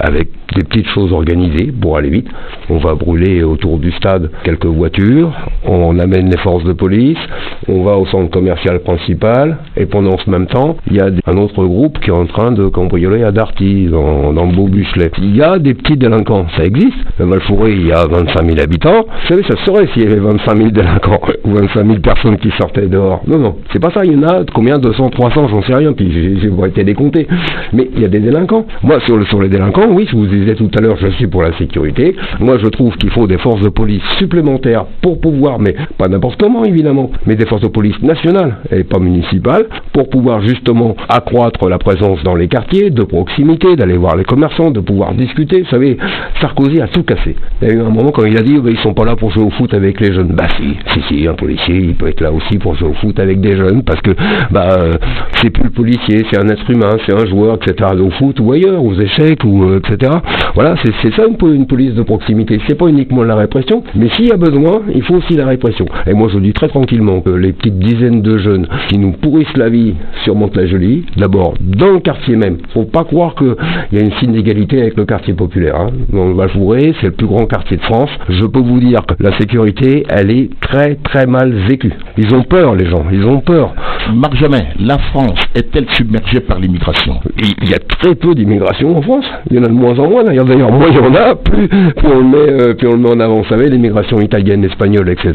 avec 0.00 0.28
des 0.56 0.64
petites 0.64 0.88
choses 0.88 1.12
organisées 1.12 1.70
pour 1.70 1.98
aller 1.98 2.08
vite. 2.08 2.28
On 2.70 2.78
va 2.78 2.94
brûler 2.94 3.42
autour 3.42 3.78
du 3.78 3.92
stade 3.92 4.30
quelques 4.42 4.64
voitures, 4.64 5.30
on 5.66 5.98
amène 5.98 6.30
les 6.30 6.38
forces 6.38 6.64
de 6.64 6.72
police, 6.72 7.18
on 7.68 7.82
va 7.82 7.98
au 7.98 8.06
centre 8.06 8.30
commercial 8.30 8.80
principal, 8.80 9.58
et 9.76 9.84
pendant 9.84 10.16
ce 10.16 10.30
même 10.30 10.46
temps, 10.46 10.78
il 10.90 10.96
y 10.96 11.00
a 11.00 11.10
un 11.26 11.36
autre 11.36 11.62
groupe 11.62 11.98
qui 12.00 12.08
est 12.08 12.14
en 12.14 12.24
train 12.24 12.52
de 12.52 12.68
cambrioler 12.68 13.22
à 13.22 13.30
Darty, 13.30 13.88
dans, 13.88 14.32
dans 14.32 14.46
le 14.46 14.52
beau 14.56 14.68
Buchelet. 14.68 15.10
Il 15.18 15.36
y 15.36 15.42
a 15.42 15.58
des 15.58 15.74
petits 15.74 15.98
délinquants, 15.98 16.46
ça 16.56 16.64
existe. 16.64 16.96
Le 17.18 17.26
Valfouré, 17.26 17.72
il 17.72 17.86
y 17.86 17.92
a 17.92 18.06
25 18.06 18.46
000 18.46 18.60
habitants. 18.62 19.04
Vous 19.04 19.28
savez, 19.28 19.42
ça 19.42 19.58
se 19.58 19.64
serait 19.66 19.86
s'il 19.92 20.04
y 20.04 20.06
avait 20.06 20.20
25 20.20 20.56
000 20.56 20.70
délinquants, 20.70 21.20
ou 21.44 21.50
25 21.50 21.86
000 21.86 21.98
personnes 22.00 22.38
qui 22.38 22.50
sortaient 22.58 22.86
dehors. 22.86 23.20
Non, 23.26 23.38
non, 23.38 23.56
c'est 23.72 23.80
pas 23.80 23.90
ça. 23.90 24.06
Il 24.06 24.14
y 24.14 24.16
en 24.16 24.26
a 24.26 24.44
combien? 24.54 24.78
200, 24.78 25.10
300, 25.10 25.48
j'en 25.48 25.62
sais 25.62 25.74
rien, 25.74 25.92
puis 25.98 26.38
j'ai 26.40 26.48
été 26.66 26.84
décompté. 26.84 27.26
Mais 27.72 27.88
il 27.94 28.02
y 28.02 28.04
a 28.04 28.08
des 28.08 28.20
délinquants. 28.20 28.64
Moi, 28.82 29.00
sur, 29.00 29.16
le, 29.16 29.24
sur 29.26 29.42
les 29.42 29.48
délinquants, 29.48 29.88
oui, 29.90 30.06
je 30.10 30.16
vous 30.16 30.26
disais 30.26 30.54
tout 30.54 30.70
à 30.78 30.80
l'heure, 30.80 30.96
je 31.00 31.08
suis 31.08 31.26
pour 31.26 31.42
la 31.42 31.56
sécurité. 31.58 32.14
Moi, 32.40 32.58
je 32.62 32.68
trouve 32.68 32.96
qu'il 32.96 33.10
faut 33.10 33.26
des 33.26 33.38
forces 33.38 33.60
de 33.60 33.68
police 33.68 34.02
supplémentaires 34.18 34.86
pour 35.02 35.20
pouvoir, 35.20 35.58
mais 35.58 35.74
pas 35.98 36.08
n'importe 36.08 36.40
comment, 36.40 36.64
évidemment, 36.64 37.10
mais 37.26 37.36
des 37.36 37.46
forces 37.46 37.62
de 37.62 37.68
police 37.68 38.00
nationales 38.02 38.58
et 38.70 38.84
pas 38.84 38.98
municipales, 38.98 39.66
pour 39.92 40.08
pouvoir 40.08 40.40
justement 40.42 40.96
accroître 41.08 41.68
la 41.68 41.78
présence 41.78 42.22
dans 42.22 42.34
les 42.34 42.48
quartiers, 42.48 42.90
de 42.90 43.02
proximité, 43.02 43.76
d'aller 43.76 43.96
voir 43.96 44.16
les 44.16 44.24
commerçants, 44.24 44.70
de 44.70 44.80
pouvoir 44.80 45.14
discuter. 45.14 45.62
Vous 45.62 45.68
savez, 45.68 45.96
Sarkozy 46.40 46.80
a 46.80 46.88
tout 46.88 47.02
cassé. 47.02 47.34
Il 47.62 47.68
y 47.68 47.70
a 47.72 47.74
eu 47.74 47.80
un 47.80 47.90
moment 47.90 48.10
quand 48.10 48.24
il 48.24 48.38
a 48.38 48.42
dit, 48.42 48.54
oh, 48.58 48.62
ben, 48.62 48.72
ils 48.72 48.78
sont 48.78 48.94
pas 48.94 49.04
là 49.04 49.16
pour 49.16 49.30
jouer 49.30 49.44
au 49.44 49.50
foot 49.50 49.74
avec 49.74 50.00
les 50.00 50.12
jeunes. 50.12 50.32
Bah 50.36 50.46
si, 50.56 50.76
si, 50.92 51.00
si, 51.08 51.26
un 51.26 51.34
policier, 51.34 51.76
il 51.76 51.94
peut 51.94 52.08
être 52.08 52.20
là 52.20 52.32
aussi 52.32 52.58
pour 52.58 52.76
jouer 52.76 52.88
au 52.88 52.94
foot 52.94 53.18
avec 53.18 53.40
des 53.40 53.56
jeunes, 53.56 53.82
parce 53.82 54.00
que 54.00 54.12
bah 54.50 54.68
euh, 54.78 54.92
c'est 55.36 55.50
plus 55.50 55.64
le 55.64 55.70
policier, 55.70 55.87
c'est 56.08 56.38
un 56.38 56.48
être 56.48 56.64
c'est 57.06 57.14
un 57.14 57.26
joueur, 57.26 57.56
etc. 57.56 57.90
Au 58.00 58.10
foot 58.10 58.38
ou 58.40 58.52
ailleurs, 58.52 58.82
aux 58.82 58.94
échecs, 58.94 59.44
ou 59.44 59.64
euh, 59.64 59.78
etc. 59.78 60.12
Voilà, 60.54 60.74
c'est 61.02 61.14
ça 61.14 61.26
une, 61.26 61.36
po- 61.36 61.52
une 61.52 61.66
police 61.66 61.94
de 61.94 62.02
proximité. 62.02 62.58
C'est 62.66 62.76
pas 62.76 62.86
uniquement 62.88 63.22
la 63.22 63.36
répression, 63.36 63.82
mais 63.94 64.08
s'il 64.10 64.26
y 64.28 64.32
a 64.32 64.36
besoin, 64.36 64.82
il 64.94 65.02
faut 65.02 65.14
aussi 65.14 65.34
la 65.34 65.46
répression. 65.46 65.86
Et 66.06 66.12
moi, 66.14 66.28
je 66.32 66.38
dis 66.38 66.52
très 66.52 66.68
tranquillement 66.68 67.20
que 67.20 67.30
les 67.30 67.52
petites 67.52 67.78
dizaines 67.78 68.22
de 68.22 68.38
jeunes 68.38 68.66
qui 68.88 68.98
nous 68.98 69.12
pourrissent 69.12 69.56
la 69.56 69.68
vie 69.68 69.94
sur 70.24 70.34
Mantes-la-Jolie, 70.34 71.04
d'abord 71.16 71.54
dans 71.60 71.92
le 71.92 72.00
quartier 72.00 72.36
même, 72.36 72.58
faut 72.74 72.84
pas 72.84 73.04
croire 73.04 73.34
qu'il 73.34 73.54
y 73.92 73.98
a 73.98 74.02
une 74.02 74.12
signe 74.12 74.32
d'égalité 74.32 74.80
avec 74.80 74.96
le 74.96 75.04
quartier 75.04 75.34
populaire. 75.34 75.76
Hein. 75.76 75.90
Dans 76.12 76.26
le 76.26 76.34
c'est 77.00 77.06
le 77.06 77.12
plus 77.12 77.26
grand 77.26 77.46
quartier 77.46 77.76
de 77.76 77.82
France. 77.82 78.10
Je 78.28 78.44
peux 78.46 78.60
vous 78.60 78.80
dire 78.80 79.00
que 79.06 79.14
la 79.22 79.36
sécurité, 79.38 80.04
elle 80.08 80.30
est 80.30 80.50
très 80.60 80.96
très 80.96 81.26
mal 81.26 81.52
vécue. 81.68 81.92
Ils 82.16 82.34
ont 82.34 82.42
peur, 82.42 82.74
les 82.74 82.86
gens, 82.86 83.04
ils 83.12 83.24
ont 83.24 83.40
peur. 83.40 83.74
Marc 84.14 84.34
Jamin, 84.36 84.62
la 84.80 84.98
France 84.98 85.38
est-elle 85.68 85.86
submergée 85.94 86.40
par 86.40 86.58
l'immigration? 86.58 87.20
Il 87.36 87.68
y 87.68 87.74
a 87.74 87.78
très 87.78 88.14
peu 88.14 88.34
d'immigration 88.34 88.96
en 88.96 89.02
France. 89.02 89.24
Il 89.50 89.56
y 89.56 89.60
en 89.60 89.64
a 89.64 89.68
de 89.68 89.72
moins 89.72 89.98
en 89.98 90.08
moins. 90.08 90.24
D'ailleurs, 90.24 90.44
d'ailleurs, 90.44 90.72
moins 90.72 90.88
il 90.88 90.96
y 90.96 90.98
en 90.98 91.14
a, 91.14 91.34
plus, 91.34 91.68
plus 91.68 92.08
on 92.08 92.18
le 92.18 92.24
met, 92.24 92.62
euh, 92.62 92.74
plus 92.74 92.88
on 92.88 92.92
le 92.92 92.98
met 92.98 93.10
en 93.10 93.20
avant. 93.20 93.38
Vous 93.38 93.48
savez, 93.48 93.68
l'immigration 93.68 94.18
italienne, 94.20 94.64
espagnole, 94.64 95.08
etc. 95.10 95.34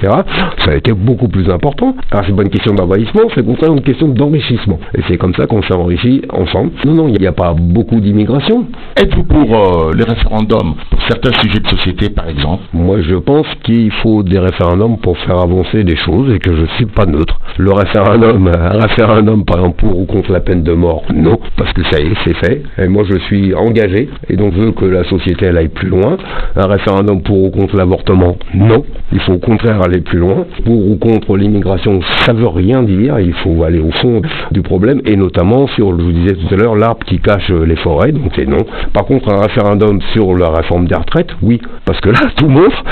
Ça 0.60 0.72
a 0.72 0.76
été 0.76 0.94
beaucoup 0.94 1.28
plus 1.28 1.50
important. 1.50 1.96
Alors, 2.12 2.26
c'est 2.26 2.36
pas 2.36 2.44
une 2.44 2.50
question 2.50 2.74
d'envahissement, 2.74 3.22
c'est 3.36 3.46
contraire 3.46 3.74
une 3.74 3.82
question 3.82 4.08
d'enrichissement. 4.08 4.80
Et 4.98 5.02
c'est 5.08 5.18
comme 5.18 5.34
ça 5.36 5.46
qu'on 5.46 5.62
s'est 5.62 5.74
enrichi 5.74 6.22
ensemble. 6.32 6.72
Non, 6.86 6.94
non, 6.94 7.08
il 7.08 7.20
n'y 7.20 7.28
a 7.28 7.32
pas 7.32 7.54
beaucoup 7.54 8.00
d'immigration. 8.00 8.66
Êtes-vous 8.98 9.24
pour 9.24 9.56
euh, 9.56 9.92
les 9.96 10.04
référendums 10.04 10.76
pour 10.90 11.02
certains 11.04 11.34
sujets 11.42 11.60
de 11.60 11.68
société, 11.68 12.10
par 12.10 12.30
exemple? 12.30 12.64
Moi, 12.74 13.02
je 13.02 13.16
pense 13.16 13.48
qu'il 13.64 13.92
faut 13.92 14.24
des 14.24 14.40
référendums 14.40 14.98
pour 14.98 15.18
faire 15.20 15.40
avancer 15.40 15.84
des 15.84 15.96
choses 15.98 16.34
et 16.34 16.40
que 16.40 16.56
je 16.56 16.66
suis 16.76 16.86
pas 16.86 17.06
neutre. 17.06 17.40
Le 17.58 17.72
référendum, 17.72 18.48
un 18.48 18.80
référendum, 18.80 19.46
par 19.46 19.58
exemple, 19.58 19.78
pour 19.78 20.00
ou 20.00 20.06
contre 20.06 20.23
la 20.30 20.40
peine 20.40 20.64
de 20.64 20.74
mort, 20.74 21.04
non, 21.14 21.40
parce 21.58 21.74
que 21.74 21.84
ça 21.92 22.00
y 22.00 22.08
est, 22.08 22.16
c'est 22.24 22.36
fait. 22.36 22.64
Et 22.78 22.88
moi, 22.88 23.04
je 23.10 23.18
suis 23.20 23.54
engagé 23.54 24.10
et 24.30 24.36
donc 24.36 24.54
veux 24.54 24.72
que 24.72 24.86
la 24.86 25.04
société 25.04 25.48
aille 25.48 25.70
plus 25.70 25.90
loin. 25.90 26.18
Un 26.56 26.68
référendum 26.68 27.22
pour 27.22 27.44
ou 27.44 27.50
contre 27.52 27.76
l'avortement, 27.76 28.38
non. 28.54 28.84
Il 29.12 29.20
faut 29.22 29.34
au 29.34 29.40
contraire 29.40 29.82
aller 29.82 30.02
plus 30.02 30.20
loin. 30.20 30.46
Pour 30.66 30.90
ou 30.90 30.98
contre 30.98 31.36
l'immigration, 31.38 32.00
ça 32.26 32.34
veut 32.34 32.48
rien 32.48 32.84
dire. 32.84 33.20
Il 33.20 33.34
faut 33.34 33.64
aller 33.64 33.80
au 33.80 33.92
fond 33.92 34.22
du 34.52 34.62
problème 34.62 35.02
et 35.06 35.16
notamment 35.16 35.68
sur, 35.68 35.98
je 35.98 36.04
vous 36.04 36.12
disais 36.12 36.36
tout 36.36 36.54
à 36.54 36.58
l'heure, 36.58 36.76
l'arbre 36.76 37.06
qui 37.06 37.20
cache 37.20 37.50
les 37.50 37.76
forêts, 37.78 38.12
donc 38.12 38.32
c'est 38.36 38.48
non. 38.48 38.66
Par 38.94 39.06
contre, 39.06 39.32
un 39.34 39.42
référendum 39.42 40.00
sur 40.14 40.36
la 40.36 40.50
réforme 40.50 40.88
des 40.88 40.96
retraites, 40.96 41.32
oui, 41.42 41.62
parce 41.86 42.00
que 42.02 42.10
là, 42.10 42.20
tout 42.38 42.48
montre 42.48 42.84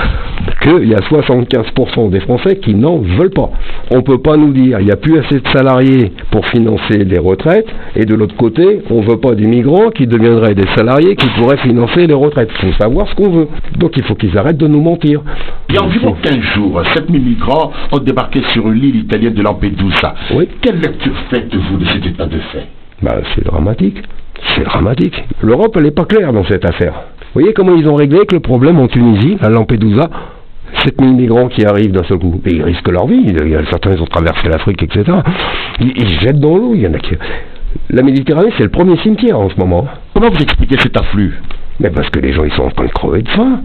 qu'il 0.61 0.87
y 0.87 0.93
a 0.93 0.99
75% 0.99 2.09
des 2.09 2.19
Français 2.21 2.57
qui 2.57 2.75
n'en 2.75 2.97
veulent 2.97 3.31
pas. 3.31 3.49
On 3.91 3.97
ne 3.97 4.01
peut 4.01 4.19
pas 4.19 4.37
nous 4.37 4.53
dire 4.53 4.79
il 4.79 4.85
n'y 4.85 4.91
a 4.91 4.97
plus 4.97 5.17
assez 5.19 5.39
de 5.39 5.47
salariés 5.49 6.11
pour 6.31 6.45
financer 6.47 7.03
les 7.03 7.19
retraites, 7.21 7.67
et 7.95 8.05
de 8.05 8.15
l'autre 8.15 8.35
côté, 8.35 8.81
on 8.89 9.01
ne 9.01 9.09
veut 9.09 9.17
pas 9.17 9.35
d'immigrants 9.35 9.89
qui 9.89 10.07
deviendraient 10.07 10.55
des 10.55 10.67
salariés 10.75 11.15
qui 11.15 11.27
pourraient 11.37 11.57
financer 11.57 12.07
les 12.07 12.13
retraites. 12.13 12.49
Il 12.61 12.73
faut 12.73 12.81
savoir 12.81 13.07
ce 13.07 13.15
qu'on 13.15 13.29
veut. 13.29 13.47
Donc 13.77 13.93
il 13.95 14.03
faut 14.03 14.15
qu'ils 14.15 14.37
arrêtent 14.37 14.57
de 14.57 14.67
nous 14.67 14.81
mentir. 14.81 15.21
Il 15.69 15.75
y 15.75 15.77
a 15.77 15.83
environ 15.83 16.15
15 16.21 16.39
jours, 16.55 16.81
7000 16.93 17.21
migrants 17.21 17.71
ont 17.91 17.99
débarqué 17.99 18.41
sur 18.53 18.67
l'île 18.69 18.97
italienne 18.97 19.33
de 19.33 19.41
Lampedusa. 19.41 20.15
Oui. 20.35 20.49
Quelle 20.61 20.79
lecture 20.79 21.15
faites-vous 21.29 21.77
de 21.77 21.85
cet 21.85 22.05
état 22.05 22.25
de 22.25 22.39
fait? 22.51 22.67
Bah, 23.01 23.15
c'est 23.33 23.45
dramatique. 23.45 23.97
C'est 24.55 24.63
dramatique. 24.63 25.23
L'Europe, 25.41 25.75
elle 25.77 25.83
n'est 25.83 25.91
pas 25.91 26.05
claire 26.05 26.33
dans 26.33 26.43
cette 26.45 26.65
affaire. 26.65 26.93
Vous 27.33 27.39
voyez 27.39 27.53
comment 27.53 27.75
ils 27.75 27.87
ont 27.87 27.95
réglé 27.95 28.25
que 28.25 28.35
le 28.35 28.41
problème 28.41 28.79
en 28.79 28.87
Tunisie, 28.87 29.37
à 29.41 29.49
Lampedusa? 29.49 30.09
7000 30.83 31.13
migrants 31.13 31.47
qui 31.47 31.65
arrivent 31.65 31.91
d'un 31.91 32.03
seul 32.03 32.19
coup. 32.19 32.41
Et 32.45 32.55
ils 32.55 32.63
risquent 32.63 32.91
leur 32.91 33.07
vie. 33.07 33.23
Il 33.25 33.49
y 33.49 33.55
a 33.55 33.65
certains, 33.69 33.91
ils 33.91 34.01
ont 34.01 34.05
traversé 34.05 34.47
l'Afrique, 34.49 34.83
etc. 34.83 35.03
Ils, 35.79 35.93
ils 35.97 36.19
jettent 36.19 36.39
dans 36.39 36.57
l'eau. 36.57 36.73
Il 36.75 36.81
y 36.81 36.87
en 36.87 36.93
a 36.93 36.99
qui... 36.99 37.15
La 37.89 38.03
Méditerranée, 38.03 38.51
c'est 38.57 38.63
le 38.63 38.69
premier 38.69 38.97
cimetière 38.97 39.39
en 39.39 39.49
ce 39.49 39.55
moment. 39.55 39.87
Comment 40.13 40.29
vous 40.29 40.41
expliquez 40.41 40.77
cet 40.79 40.97
afflux? 40.97 41.33
Mais 41.79 41.89
parce 41.89 42.09
que 42.09 42.19
les 42.19 42.33
gens, 42.33 42.43
ils 42.43 42.51
sont 42.53 42.63
en 42.63 42.69
train 42.71 42.85
de 42.85 42.91
crever 42.91 43.21
de 43.21 43.29
faim. 43.29 43.61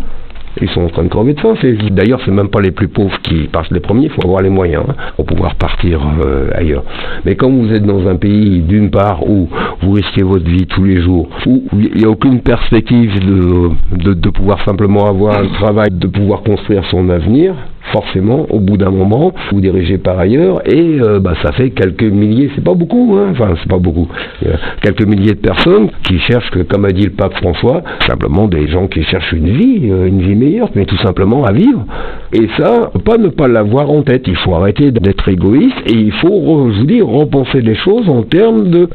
Ils 0.60 0.68
sont 0.70 0.82
en 0.82 0.88
train 0.88 1.04
de 1.04 1.08
crever 1.08 1.34
de 1.34 1.40
faim. 1.40 1.54
D'ailleurs, 1.90 2.20
c'est 2.24 2.30
même 2.30 2.48
pas 2.48 2.60
les 2.60 2.70
plus 2.70 2.88
pauvres 2.88 3.18
qui 3.22 3.48
partent 3.48 3.70
les 3.70 3.80
premiers. 3.80 4.06
Il 4.06 4.10
faut 4.10 4.24
avoir 4.24 4.42
les 4.42 4.50
moyens 4.50 4.84
hein, 4.88 4.94
pour 5.16 5.26
pouvoir 5.26 5.54
partir 5.56 6.00
euh, 6.24 6.48
ailleurs. 6.54 6.84
Mais 7.24 7.34
quand 7.36 7.50
vous 7.50 7.72
êtes 7.72 7.84
dans 7.84 8.06
un 8.08 8.16
pays, 8.16 8.60
d'une 8.60 8.90
part, 8.90 9.28
où 9.28 9.48
vous 9.82 9.92
risquez 9.92 10.22
votre 10.22 10.48
vie 10.48 10.66
tous 10.66 10.84
les 10.84 11.00
jours, 11.00 11.28
où 11.46 11.62
il 11.72 11.98
n'y 11.98 12.04
a 12.04 12.08
aucune 12.08 12.40
perspective 12.40 13.18
de, 13.20 14.14
de 14.14 14.30
pouvoir 14.30 14.64
simplement 14.64 15.06
avoir 15.06 15.38
un 15.38 15.48
travail, 15.48 15.90
de 15.90 16.06
pouvoir 16.06 16.42
construire 16.42 16.84
son 16.90 17.08
avenir, 17.10 17.54
forcément, 17.92 18.46
au 18.50 18.60
bout 18.60 18.76
d'un 18.76 18.90
moment, 18.90 19.32
vous 19.50 19.60
dirigez 19.60 19.98
par 19.98 20.18
ailleurs 20.18 20.60
et 20.66 20.98
euh, 21.00 21.20
bah, 21.20 21.34
ça 21.42 21.52
fait 21.52 21.70
quelques 21.70 22.02
milliers, 22.02 22.50
c'est 22.54 22.64
pas 22.64 22.74
beaucoup, 22.74 23.16
hein, 23.16 23.28
enfin 23.30 23.54
c'est 23.60 23.68
pas 23.68 23.78
beaucoup, 23.78 24.08
a 24.44 24.56
quelques 24.82 25.06
milliers 25.06 25.34
de 25.34 25.40
personnes 25.40 25.90
qui 26.02 26.18
cherchent, 26.20 26.50
comme 26.68 26.84
a 26.84 26.90
dit 26.90 27.04
le 27.04 27.10
pape 27.10 27.34
François, 27.34 27.82
simplement 28.06 28.48
des 28.48 28.68
gens 28.68 28.86
qui 28.86 29.02
cherchent 29.04 29.32
une 29.32 29.50
vie, 29.50 29.88
euh, 29.90 30.06
une 30.06 30.20
vie 30.20 30.34
meilleure, 30.34 30.70
mais 30.74 30.84
tout 30.84 30.98
simplement 30.98 31.44
à 31.44 31.52
vivre. 31.52 31.84
Et 32.32 32.48
ça, 32.58 32.90
pas 33.04 33.18
ne 33.18 33.28
pas 33.28 33.48
l'avoir 33.48 33.90
en 33.90 34.02
tête, 34.02 34.24
il 34.26 34.36
faut 34.36 34.54
arrêter 34.54 34.90
d'être 34.90 35.28
égoïste 35.28 35.76
et 35.86 35.94
il 35.94 36.12
faut, 36.12 36.70
je 36.72 36.80
vous 36.80 36.86
dis, 36.86 37.02
repenser 37.02 37.60
les 37.60 37.76
choses 37.76 38.08
en 38.08 38.22
termes 38.22 38.70
de... 38.70 38.88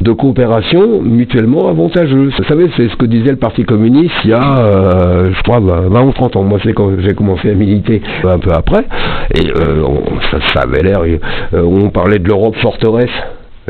de 0.00 0.12
coopération 0.12 1.02
mutuellement 1.02 1.68
avantageuse. 1.68 2.32
Vous 2.38 2.44
savez, 2.44 2.70
c'est 2.76 2.88
ce 2.88 2.96
que 2.96 3.06
disait 3.06 3.30
le 3.30 3.36
Parti 3.36 3.64
communiste 3.64 4.14
il 4.24 4.30
y 4.30 4.32
a, 4.32 4.58
euh, 4.58 5.30
je 5.34 5.42
crois, 5.42 5.60
20 5.60 6.02
ou 6.04 6.12
30 6.12 6.36
ans. 6.36 6.42
Moi, 6.44 6.58
c'est 6.64 6.72
quand 6.72 6.90
j'ai 6.98 7.14
commencé 7.14 7.50
à 7.50 7.54
militer 7.54 8.00
un 8.24 8.38
peu 8.38 8.50
après. 8.52 8.84
Et 9.34 9.48
euh, 9.50 9.82
on- 9.84 10.20
ça, 10.30 10.38
ça 10.54 10.60
avait 10.60 10.82
l'air... 10.82 11.00
euh, 11.02 11.18
on 11.64 11.90
parlait 11.90 12.18
de 12.18 12.28
l'Europe 12.28 12.56
forteresse. 12.56 13.10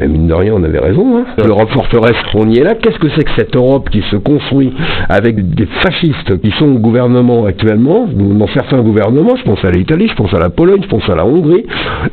Et 0.00 0.06
mine 0.06 0.26
de 0.28 0.34
rien, 0.34 0.52
on 0.54 0.62
avait 0.62 0.78
raison. 0.78 1.18
Hein. 1.18 1.24
L'Europe 1.44 1.70
forteresse, 1.70 2.16
on 2.34 2.48
y 2.48 2.58
est 2.58 2.64
là. 2.64 2.74
Qu'est-ce 2.74 2.98
que 2.98 3.08
c'est 3.16 3.24
que 3.24 3.30
cette 3.36 3.56
Europe 3.56 3.90
qui 3.90 4.02
se 4.10 4.16
construit 4.16 4.72
avec 5.08 5.54
des 5.54 5.66
fascistes 5.66 6.40
qui 6.40 6.50
sont 6.52 6.66
au 6.66 6.78
gouvernement 6.78 7.44
actuellement, 7.46 8.06
dans 8.06 8.46
certains 8.48 8.80
gouvernements, 8.80 9.36
je 9.36 9.42
pense 9.44 9.64
à 9.64 9.70
l'Italie, 9.70 10.08
je 10.08 10.14
pense 10.14 10.32
à 10.34 10.38
la 10.38 10.50
Pologne, 10.50 10.80
je 10.82 10.88
pense 10.88 11.08
à 11.08 11.14
la 11.16 11.26
Hongrie, 11.26 11.64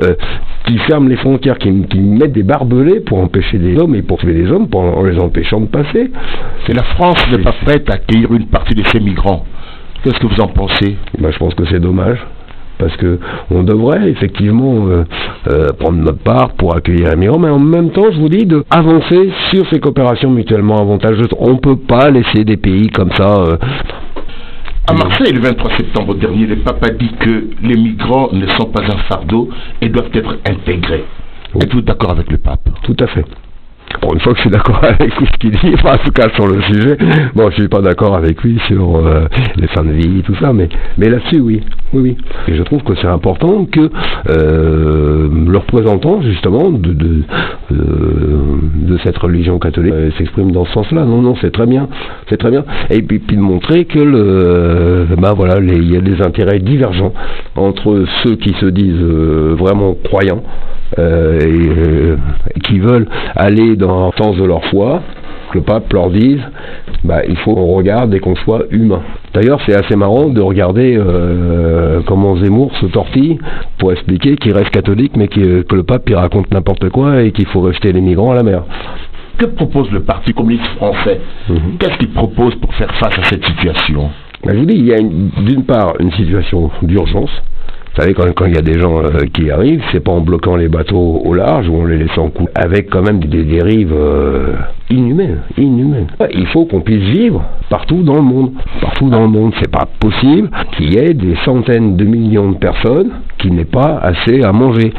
euh, 0.03 0.15
qui 0.65 0.77
ferment 0.79 1.07
les 1.09 1.17
frontières, 1.17 1.57
qui, 1.57 1.71
qui 1.89 1.99
mettent 1.99 2.31
des 2.33 2.43
barbelés 2.43 3.01
pour 3.01 3.19
empêcher 3.19 3.57
des 3.57 3.77
hommes 3.77 3.95
et 3.95 4.01
pour 4.01 4.17
tuer 4.17 4.33
des 4.33 4.49
hommes 4.51 4.67
pour- 4.67 4.81
en 4.81 5.03
les 5.03 5.19
empêchant 5.19 5.59
de 5.59 5.67
passer. 5.67 6.11
Et 6.67 6.73
la 6.73 6.83
France 6.83 7.23
n'est 7.31 7.43
pas 7.43 7.53
prête 7.65 7.89
à 7.89 7.93
accueillir 7.95 8.33
une 8.33 8.47
partie 8.47 8.73
de 8.75 8.83
ces 8.87 8.99
migrants. 8.99 9.43
Qu'est-ce 10.03 10.19
que 10.19 10.27
vous 10.27 10.41
en 10.41 10.47
pensez? 10.47 10.97
Ben, 11.19 11.31
je 11.31 11.37
pense 11.37 11.53
que 11.55 11.65
c'est 11.65 11.79
dommage. 11.79 12.17
Parce 12.85 12.97
que 12.97 13.19
on 13.49 13.63
devrait 13.63 14.09
effectivement 14.09 14.87
prendre 15.79 15.97
notre 15.97 16.19
part 16.19 16.49
pour 16.53 16.75
accueillir 16.75 17.09
les 17.09 17.15
migrants, 17.15 17.39
mais 17.39 17.49
en 17.49 17.59
même 17.59 17.89
temps, 17.89 18.11
je 18.11 18.19
vous 18.19 18.29
dis, 18.29 18.45
de 18.45 18.63
avancer 18.69 19.31
sur 19.49 19.67
ces 19.71 19.79
coopérations 19.79 20.29
mutuellement 20.29 20.77
avantageuses. 20.77 21.29
On 21.39 21.53
ne 21.53 21.59
peut 21.59 21.77
pas 21.77 22.11
laisser 22.11 22.43
des 22.43 22.57
pays 22.57 22.89
comme 22.89 23.11
ça 23.17 23.57
à 24.87 24.93
Marseille, 24.93 25.33
le 25.33 25.39
23 25.39 25.77
septembre 25.77 26.13
dernier, 26.13 26.45
le 26.45 26.57
pape 26.57 26.85
a 26.85 26.91
dit 26.91 27.09
que 27.19 27.49
les 27.63 27.75
migrants 27.75 28.29
ne 28.31 28.45
sont 28.49 28.67
pas 28.67 28.83
un 28.83 28.97
fardeau 29.09 29.49
et 29.81 29.89
doivent 29.89 30.11
être 30.13 30.37
intégrés. 30.47 31.05
Êtes-vous 31.59 31.81
d'accord 31.81 32.11
avec 32.11 32.29
le 32.31 32.37
pape? 32.37 32.69
Tout 32.83 32.95
à 32.99 33.07
fait. 33.07 33.25
Bon, 34.01 34.13
une 34.13 34.19
fois 34.19 34.33
que 34.33 34.37
je 34.37 34.41
suis 34.41 34.49
d'accord 34.49 34.79
avec 34.83 35.11
ce 35.13 35.37
qu'il 35.39 35.51
dit, 35.51 35.73
enfin, 35.73 35.95
en 35.95 35.97
tout 35.97 36.11
cas 36.11 36.29
sur 36.35 36.47
le 36.47 36.61
sujet, 36.63 36.97
bon, 37.35 37.49
je 37.49 37.55
suis 37.55 37.67
pas 37.67 37.81
d'accord 37.81 38.15
avec 38.15 38.41
lui 38.43 38.59
sur 38.67 38.97
euh, 38.97 39.25
les 39.55 39.67
fins 39.67 39.83
de 39.83 39.91
vie, 39.91 40.21
tout 40.23 40.35
ça, 40.35 40.53
mais, 40.53 40.69
là-dessus, 40.97 41.39
oui, 41.39 41.61
oui, 41.93 42.01
oui. 42.01 42.17
Et 42.47 42.55
je 42.55 42.63
trouve 42.63 42.83
que 42.83 42.95
c'est 42.95 43.07
important 43.07 43.65
que 43.65 43.89
euh, 44.29 45.27
le 45.47 45.57
représentant, 45.57 46.21
justement, 46.21 46.71
euh, 46.71 47.23
de 47.71 48.97
cette 49.03 49.17
religion 49.17 49.59
catholique 49.59 49.93
s'exprime 50.17 50.51
dans 50.51 50.65
ce 50.65 50.73
sens-là. 50.73 51.05
Non, 51.05 51.21
non, 51.21 51.35
c'est 51.41 51.51
très 51.51 51.65
bien, 51.65 51.87
c'est 52.29 52.37
très 52.37 52.51
bien. 52.51 52.65
Et 52.89 53.01
puis, 53.01 53.19
puis 53.19 53.37
de 53.37 53.41
montrer 53.41 53.85
que 53.85 53.99
le, 53.99 55.07
ben 55.17 55.33
voilà, 55.33 55.59
il 55.59 55.91
y 55.91 55.97
a 55.97 56.01
des 56.01 56.21
intérêts 56.21 56.59
divergents 56.59 57.13
entre 57.55 58.05
ceux 58.23 58.35
qui 58.35 58.53
se 58.59 58.65
disent 58.65 59.01
vraiment 59.57 59.95
croyants 60.03 60.43
euh, 60.99 61.39
et, 61.39 61.69
euh, 61.79 62.17
qui 62.63 62.79
veulent 62.79 63.07
aller 63.35 63.75
dans 63.75 64.07
le 64.07 64.23
sens 64.23 64.37
de 64.37 64.43
leur 64.43 64.63
foi, 64.65 65.01
que 65.51 65.57
le 65.57 65.63
pape 65.63 65.91
leur 65.93 66.09
dise, 66.09 66.41
bah, 67.03 67.21
il 67.27 67.37
faut 67.37 67.53
qu'on 67.55 67.75
regarde 67.75 68.13
et 68.13 68.19
qu'on 68.19 68.35
soit 68.35 68.63
humain. 68.71 69.01
D'ailleurs, 69.33 69.59
c'est 69.65 69.75
assez 69.75 69.95
marrant 69.95 70.29
de 70.29 70.41
regarder 70.41 70.95
euh, 70.97 72.01
comment 72.05 72.37
Zemmour 72.37 72.75
se 72.77 72.85
tortille 72.85 73.39
pour 73.77 73.91
expliquer 73.91 74.35
qu'il 74.37 74.53
reste 74.53 74.69
catholique, 74.69 75.13
mais 75.17 75.27
que 75.27 75.65
le 75.69 75.83
pape 75.83 76.09
il 76.09 76.15
raconte 76.15 76.53
n'importe 76.53 76.89
quoi 76.89 77.21
et 77.23 77.31
qu'il 77.31 77.47
faut 77.47 77.61
rejeter 77.61 77.91
les 77.91 78.01
migrants 78.01 78.31
à 78.31 78.35
la 78.35 78.43
mer. 78.43 78.63
Que 79.37 79.47
propose 79.47 79.91
le 79.91 80.01
Parti 80.01 80.33
communiste 80.33 80.65
français 80.77 81.19
mhm. 81.49 81.77
Qu'est-ce 81.79 81.97
qu'il 81.97 82.11
propose 82.11 82.55
pour 82.55 82.73
faire 82.75 82.93
face 82.95 83.19
à 83.19 83.23
cette 83.23 83.43
situation? 83.45 84.09
Bah, 84.43 84.51
Je 84.53 84.59
vous 84.59 84.65
dis, 84.65 84.77
il 84.77 84.85
y 84.85 84.93
a 84.93 84.99
d'une 84.99 85.63
part 85.65 85.95
une 85.99 86.11
situation 86.13 86.71
d'urgence 86.81 87.31
vous 87.95 88.01
savez, 88.01 88.13
quand, 88.13 88.45
il 88.45 88.53
y 88.53 88.57
a 88.57 88.61
des 88.61 88.77
gens 88.77 89.01
euh, 89.01 89.25
qui 89.33 89.49
arrivent, 89.49 89.81
c'est 89.93 90.01
pas 90.01 90.11
en 90.11 90.19
bloquant 90.19 90.57
les 90.57 90.67
bateaux 90.67 91.21
au 91.23 91.33
large 91.33 91.69
ou 91.69 91.81
en 91.81 91.85
les 91.85 91.97
laissant 91.97 92.29
couler, 92.29 92.49
avec 92.53 92.89
quand 92.89 93.01
même 93.01 93.23
des 93.23 93.43
dérives 93.45 93.93
euh, 93.93 94.55
inhumaines, 94.89 95.39
inhumaines. 95.57 96.07
Il 96.33 96.45
faut 96.47 96.65
qu'on 96.65 96.81
puisse 96.81 97.05
vivre 97.17 97.41
partout 97.69 98.03
dans 98.03 98.15
le 98.15 98.21
monde. 98.21 98.51
Partout 98.81 99.09
dans 99.09 99.21
le 99.21 99.29
monde, 99.29 99.53
c'est 99.61 99.71
pas 99.71 99.87
possible 99.99 100.49
qu'il 100.75 100.93
y 100.93 100.97
ait 100.97 101.13
des 101.13 101.37
centaines 101.45 101.95
de 101.95 102.03
millions 102.03 102.51
de 102.51 102.57
personnes 102.57 103.11
qui 103.37 103.49
n'aient 103.49 103.63
pas 103.63 103.97
assez 104.01 104.43
à 104.43 104.51
manger. 104.51 104.91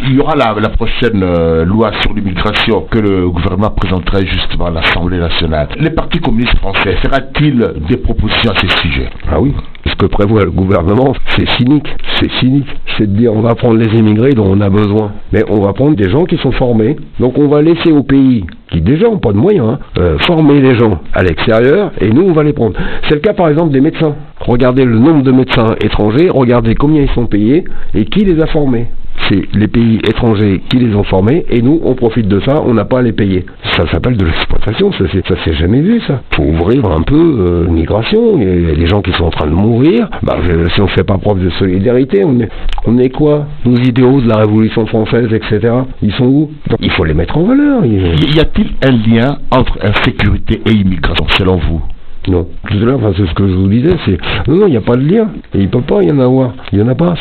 Il 0.00 0.14
y 0.14 0.20
aura 0.20 0.34
la, 0.36 0.68
prochaine 0.68 1.22
euh, 1.22 1.64
loi 1.64 1.92
sur 2.02 2.12
l'immigration 2.12 2.82
que 2.90 2.98
le 2.98 3.30
gouvernement 3.30 3.70
présenterait 3.70 4.26
justement 4.26 4.66
à 4.66 4.70
l'Assemblée 4.70 5.18
nationale. 5.18 5.68
Les 5.78 5.90
partis 5.90 6.18
communistes 6.18 6.58
français 6.58 6.96
fera-t-il 6.96 7.72
des 7.88 7.96
propositions 7.96 8.50
à 8.50 8.60
ces 8.60 8.68
sujets? 8.82 9.08
Ah 9.30 9.40
oui. 9.40 9.54
Ce 9.94 9.96
que 9.96 10.06
prévoit 10.06 10.44
le 10.44 10.50
gouvernement, 10.50 11.12
c'est 11.36 11.48
cynique. 11.50 11.86
C'est 12.18 12.30
cynique. 12.40 12.66
C'est 12.98 13.06
de 13.06 13.16
dire 13.16 13.32
on 13.32 13.42
va 13.42 13.54
prendre 13.54 13.78
les 13.78 13.96
immigrés 13.96 14.32
dont 14.32 14.46
on 14.46 14.60
a 14.60 14.68
besoin. 14.68 15.12
Mais 15.32 15.44
on 15.48 15.60
va 15.60 15.72
prendre 15.72 15.94
des 15.94 16.10
gens 16.10 16.24
qui 16.24 16.36
sont 16.38 16.50
formés. 16.50 16.96
Donc 17.20 17.38
on 17.38 17.46
va 17.46 17.62
laisser 17.62 17.92
au 17.92 18.02
pays 18.02 18.44
qui 18.72 18.80
déjà 18.80 19.06
n'ont 19.06 19.18
pas 19.18 19.32
de 19.32 19.38
moyens, 19.38 19.68
hein, 19.68 19.78
euh, 19.98 20.18
former 20.18 20.60
les 20.60 20.74
gens 20.74 21.00
à 21.12 21.22
l'extérieur 21.22 21.92
et 22.00 22.10
nous 22.10 22.22
on 22.22 22.32
va 22.32 22.42
les 22.42 22.52
prendre. 22.52 22.74
C'est 23.08 23.14
le 23.14 23.20
cas 23.20 23.34
par 23.34 23.48
exemple 23.48 23.72
des 23.72 23.80
médecins. 23.80 24.16
Regardez 24.40 24.84
le 24.84 24.98
nombre 24.98 25.22
de 25.22 25.30
médecins 25.30 25.76
étrangers, 25.80 26.28
regardez 26.28 26.74
combien 26.74 27.02
ils 27.02 27.10
sont 27.10 27.26
payés 27.26 27.64
et 27.94 28.04
qui 28.06 28.24
les 28.24 28.42
a 28.42 28.46
formés 28.46 28.88
c'est 29.28 29.42
les 29.54 29.68
pays 29.68 29.98
étrangers 30.08 30.60
qui 30.68 30.78
les 30.78 30.94
ont 30.94 31.04
formés 31.04 31.46
et 31.50 31.62
nous 31.62 31.80
on 31.84 31.94
profite 31.94 32.28
de 32.28 32.40
ça, 32.40 32.62
on 32.64 32.74
n'a 32.74 32.84
pas 32.84 32.98
à 32.98 33.02
les 33.02 33.12
payer. 33.12 33.46
Ça 33.76 33.86
s'appelle 33.90 34.16
de 34.16 34.24
l'exploitation, 34.24 34.92
ça, 34.92 35.04
ça 35.28 35.44
s'est 35.44 35.54
jamais 35.54 35.80
vu 35.80 36.00
ça. 36.06 36.22
Faut 36.34 36.42
ouvrir 36.42 36.84
un 36.86 37.02
peu 37.02 37.14
euh, 37.14 37.64
l'immigration, 37.66 38.38
il 38.38 38.68
y 38.68 38.70
a 38.70 38.74
des 38.74 38.86
gens 38.86 39.02
qui 39.02 39.12
sont 39.12 39.24
en 39.24 39.30
train 39.30 39.46
de 39.46 39.52
mourir, 39.52 39.83
bah, 40.22 40.36
si 40.74 40.80
on 40.80 40.86
fait 40.88 41.04
pas 41.04 41.18
preuve 41.18 41.44
de 41.44 41.50
solidarité, 41.50 42.24
on 42.24 42.38
est, 42.40 42.48
on 42.86 42.98
est 42.98 43.10
quoi? 43.10 43.46
Nos 43.64 43.76
idéaux 43.76 44.20
de 44.20 44.28
la 44.28 44.36
Révolution 44.38 44.86
française, 44.86 45.32
etc. 45.32 45.72
Ils 46.02 46.12
sont 46.12 46.26
où? 46.26 46.50
Il 46.80 46.90
faut 46.90 47.04
les 47.04 47.14
mettre 47.14 47.36
en 47.36 47.44
valeur. 47.44 47.84
Y 47.84 48.40
a-t-il 48.40 48.68
un 48.86 48.92
lien 48.92 49.38
entre 49.50 49.78
insécurité 49.82 50.60
et 50.66 50.72
immigration 50.72 51.26
selon 51.36 51.56
vous? 51.56 51.82
Non. 52.26 52.46
Tout 52.70 52.78
à 52.78 52.84
l'heure, 52.84 53.00
c'est 53.16 53.26
ce 53.26 53.34
que 53.34 53.46
je 53.46 53.52
vous 53.52 53.68
disais, 53.68 53.96
c'est 54.06 54.18
non, 54.48 54.56
non, 54.56 54.66
il 54.66 54.70
n'y 54.70 54.76
a 54.78 54.80
pas 54.80 54.96
de 54.96 55.06
lien. 55.06 55.28
Et 55.54 55.58
il 55.58 55.64
ne 55.64 55.68
peut 55.68 55.82
pas 55.82 56.02
y 56.02 56.10
en 56.10 56.18
avoir. 56.18 56.54
Il 56.72 56.78
n'y 56.78 56.84
en 56.84 56.88
a 56.88 56.94
pas. 56.94 57.14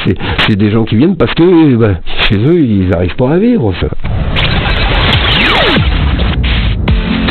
C'est 0.47 0.55
des 0.55 0.71
gens 0.71 0.85
qui 0.85 0.95
viennent 0.95 1.17
parce 1.17 1.33
que 1.33 1.75
ben, 1.75 1.97
chez 2.29 2.37
eux, 2.37 2.59
ils 2.59 2.87
n'arrivent 2.87 3.15
pas 3.15 3.31
à 3.31 3.37
vivre. 3.37 3.73
Ça. 3.81 3.87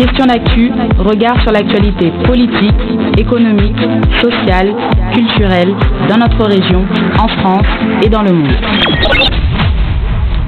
Question 0.02 0.26
d'actu, 0.26 0.72
regard 0.98 1.40
sur 1.42 1.52
l'actualité 1.52 2.10
politique, 2.26 2.74
économique, 3.18 3.78
sociale, 4.20 4.74
culturelle 5.12 5.72
dans 6.08 6.16
notre 6.16 6.44
région, 6.44 6.84
en 7.20 7.28
France 7.28 7.66
et 8.04 8.08
dans 8.08 8.22
le 8.22 8.32
monde. 8.32 8.52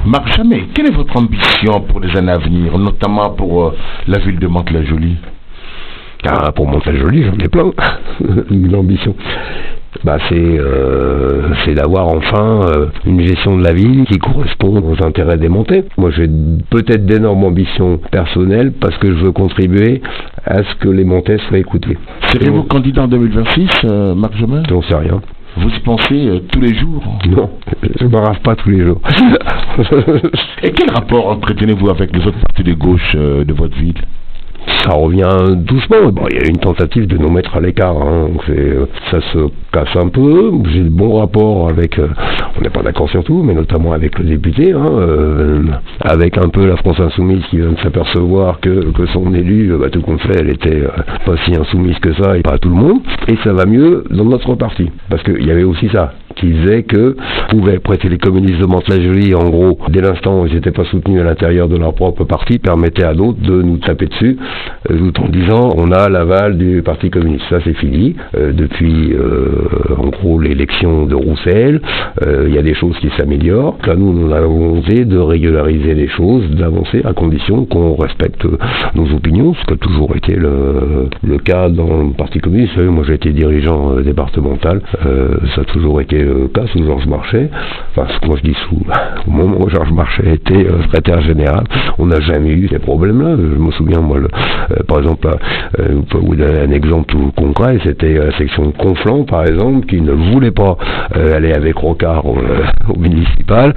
Marc 0.05 0.35
Chamet, 0.35 0.65
quelle 0.73 0.87
est 0.87 0.93
votre 0.93 1.15
ambition 1.15 1.79
pour 1.87 2.01
les 2.01 2.13
années 2.17 2.33
à 2.33 2.37
venir, 2.37 2.77
notamment 2.77 3.29
pour 3.29 3.67
euh, 3.67 3.77
la 4.09 4.19
ville 4.19 4.39
de 4.39 4.47
Mantes-la-Jolie? 4.47 5.15
Car 6.21 6.51
pour 6.53 6.67
Montel-Joli, 6.67 7.23
j'en 7.23 7.37
ai 7.37 7.47
plein, 7.47 7.71
l'ambition. 8.49 9.15
Bah, 10.03 10.17
euh, 10.31 11.41
c'est 11.63 11.73
d'avoir 11.73 12.07
enfin 12.07 12.61
euh, 12.67 12.87
une 13.05 13.21
gestion 13.21 13.57
de 13.57 13.63
la 13.63 13.73
ville 13.73 14.05
qui 14.05 14.17
correspond 14.17 14.81
aux 14.83 15.03
intérêts 15.05 15.37
des 15.37 15.49
montées. 15.49 15.85
Moi 15.97 16.11
j'ai 16.11 16.27
peut-être 16.69 17.05
d'énormes 17.05 17.43
ambitions 17.43 17.99
personnelles 18.11 18.73
parce 18.73 18.97
que 18.97 19.07
je 19.07 19.25
veux 19.25 19.31
contribuer 19.31 20.01
à 20.45 20.63
ce 20.63 20.75
que 20.75 20.89
les 20.89 21.03
montées 21.05 21.37
soient 21.47 21.57
écoutées. 21.57 21.97
Serez-vous 22.31 22.63
candidat 22.63 23.03
en 23.03 23.07
2026, 23.07 23.69
euh, 23.85 24.15
Marc 24.15 24.35
Jomain 24.37 24.63
J'en 24.69 24.81
sais 24.81 24.95
rien. 24.95 25.21
Vous 25.57 25.69
y 25.69 25.79
pensez 25.79 26.43
tous 26.51 26.59
les 26.59 26.75
jours? 26.75 27.01
Non, 27.29 27.49
je 27.97 28.03
ne 28.03 28.09
me 28.09 28.39
pas 28.43 28.55
tous 28.55 28.69
les 28.69 28.83
jours. 28.83 28.99
Et 30.63 30.71
quel 30.71 30.89
rapport 30.93 31.27
entretenez-vous 31.29 31.89
avec 31.89 32.13
les 32.13 32.27
autres 32.27 32.39
partis 32.39 32.63
de 32.63 32.73
gauche 32.73 33.15
de 33.15 33.53
votre 33.53 33.77
ville? 33.77 34.01
Ça 34.83 34.91
revient 34.91 35.55
doucement. 35.55 36.11
Bon, 36.11 36.25
il 36.29 36.37
y 36.37 36.45
a 36.45 36.47
une 36.47 36.57
tentative 36.57 37.07
de 37.07 37.17
nous 37.17 37.29
mettre 37.29 37.55
à 37.55 37.59
l'écart. 37.59 37.95
Hein. 37.97 38.29
Ça 39.11 39.19
se 39.21 39.49
casse 39.71 39.95
un 39.95 40.09
peu. 40.09 40.51
J'ai 40.71 40.83
de 40.83 40.89
bons 40.89 41.17
rapports 41.17 41.69
avec, 41.69 41.97
euh, 41.99 42.07
on 42.57 42.61
n'est 42.61 42.69
pas 42.69 42.83
d'accord 42.83 43.09
sur 43.09 43.23
tout, 43.23 43.41
mais 43.43 43.53
notamment 43.53 43.93
avec 43.93 44.17
le 44.19 44.25
député, 44.25 44.73
hein, 44.73 44.85
euh, 44.85 45.63
avec 46.01 46.37
un 46.37 46.49
peu 46.49 46.65
la 46.67 46.77
France 46.77 46.99
Insoumise 46.99 47.43
qui 47.49 47.57
vient 47.57 47.71
de 47.71 47.79
s'apercevoir 47.79 48.59
que, 48.59 48.91
que 48.91 49.05
son 49.07 49.33
élu, 49.33 49.71
euh, 49.71 49.77
bah, 49.77 49.89
tout 49.89 50.01
compte 50.01 50.21
fait, 50.21 50.39
elle 50.39 50.49
était 50.49 50.83
pas 51.25 51.35
si 51.45 51.55
insoumise 51.55 51.97
que 51.99 52.13
ça 52.13 52.37
et 52.37 52.41
pas 52.41 52.57
tout 52.57 52.69
le 52.69 52.75
monde. 52.75 52.99
Et 53.27 53.37
ça 53.43 53.53
va 53.53 53.65
mieux 53.65 54.03
dans 54.11 54.25
notre 54.25 54.55
parti. 54.55 54.91
Parce 55.09 55.23
qu'il 55.23 55.45
y 55.45 55.51
avait 55.51 55.63
aussi 55.63 55.89
ça 55.89 56.13
qui 56.35 56.47
disait 56.47 56.83
que 56.83 57.15
pouvaient 57.49 57.79
prêter 57.79 58.09
les 58.09 58.17
communistes 58.17 58.59
de 58.59 58.65
Mantes-la-Jolie, 58.65 59.35
en 59.35 59.49
gros, 59.49 59.77
dès 59.89 60.01
l'instant 60.01 60.41
où 60.41 60.47
ils 60.47 60.53
n'étaient 60.53 60.71
pas 60.71 60.85
soutenus 60.85 61.21
à 61.21 61.23
l'intérieur 61.23 61.67
de 61.67 61.77
leur 61.77 61.93
propre 61.93 62.23
parti, 62.23 62.59
permettait 62.59 63.05
à 63.05 63.13
d'autres 63.13 63.41
de 63.41 63.61
nous 63.61 63.77
taper 63.77 64.07
dessus 64.07 64.37
euh, 64.91 65.11
tout 65.11 65.21
en 65.21 65.29
disant 65.29 65.69
on 65.77 65.91
a 65.91 66.09
l'aval 66.09 66.57
du 66.57 66.81
Parti 66.81 67.09
communiste. 67.09 67.45
Ça 67.49 67.59
c'est 67.63 67.73
fini. 67.73 68.15
Euh, 68.35 68.51
depuis 68.51 69.13
euh, 69.13 69.95
en 69.97 70.07
gros 70.07 70.39
l'élection 70.39 71.05
de 71.05 71.15
Roussel, 71.15 71.81
il 72.47 72.53
y 72.53 72.57
a 72.57 72.61
des 72.61 72.73
choses 72.73 72.97
qui 72.99 73.09
s'améliorent. 73.17 73.77
Là 73.85 73.95
nous 73.95 74.07
on 74.07 74.31
a 74.31 74.39
la 74.39 74.47
volonté 74.47 75.05
de 75.05 75.17
régulariser 75.17 75.93
les 75.93 76.07
choses, 76.07 76.49
d'avancer 76.51 77.01
à 77.05 77.13
condition 77.13 77.65
qu'on 77.65 77.95
respecte 77.95 78.45
nos 78.95 79.11
opinions, 79.13 79.53
ce 79.53 79.65
qui 79.65 79.73
a 79.73 79.77
toujours 79.77 80.15
été 80.15 80.35
le, 80.35 81.09
le 81.23 81.37
cas 81.37 81.69
dans 81.69 82.03
le 82.03 82.13
Parti 82.13 82.39
communiste. 82.39 82.77
Moi 82.77 83.03
j'ai 83.07 83.15
été 83.15 83.31
dirigeant 83.31 83.95
départemental, 84.01 84.81
ça 85.55 85.61
a 85.61 85.65
toujours 85.65 86.01
été 86.01 86.24
le 86.25 86.47
cas 86.47 86.65
Georges 86.75 87.07
Marchais. 87.07 87.49
Enfin, 87.91 88.07
moi 88.27 88.37
je 88.37 88.49
dis 88.49 88.57
sous, 88.67 88.81
au 89.27 89.31
moment 89.31 89.57
où 89.61 89.69
Georges 89.69 89.91
Marchais 89.91 90.33
était 90.33 90.67
secrétaire 90.83 91.21
général, 91.21 91.63
on 91.97 92.07
n'a 92.07 92.19
jamais 92.21 92.51
eu 92.51 92.67
ces 92.69 92.79
problèmes-là. 92.79 93.35
Je 93.37 93.59
me 93.59 93.71
souviens, 93.71 94.01
moi, 94.01 94.17
euh, 94.17 94.83
par 94.87 94.99
exemple, 94.99 95.27
euh, 95.79 96.01
vous 96.13 96.35
donner 96.35 96.59
un 96.59 96.71
exemple 96.71 97.15
concret, 97.35 97.79
c'était 97.83 98.13
la 98.13 98.31
section 98.37 98.71
Conflans, 98.71 99.23
par 99.23 99.45
exemple, 99.45 99.85
qui 99.87 100.01
ne 100.01 100.11
voulait 100.11 100.51
pas 100.51 100.77
euh, 101.15 101.35
aller 101.35 101.53
avec 101.53 101.77
Rocard 101.77 102.25
au, 102.25 102.35
municipal. 102.97 103.73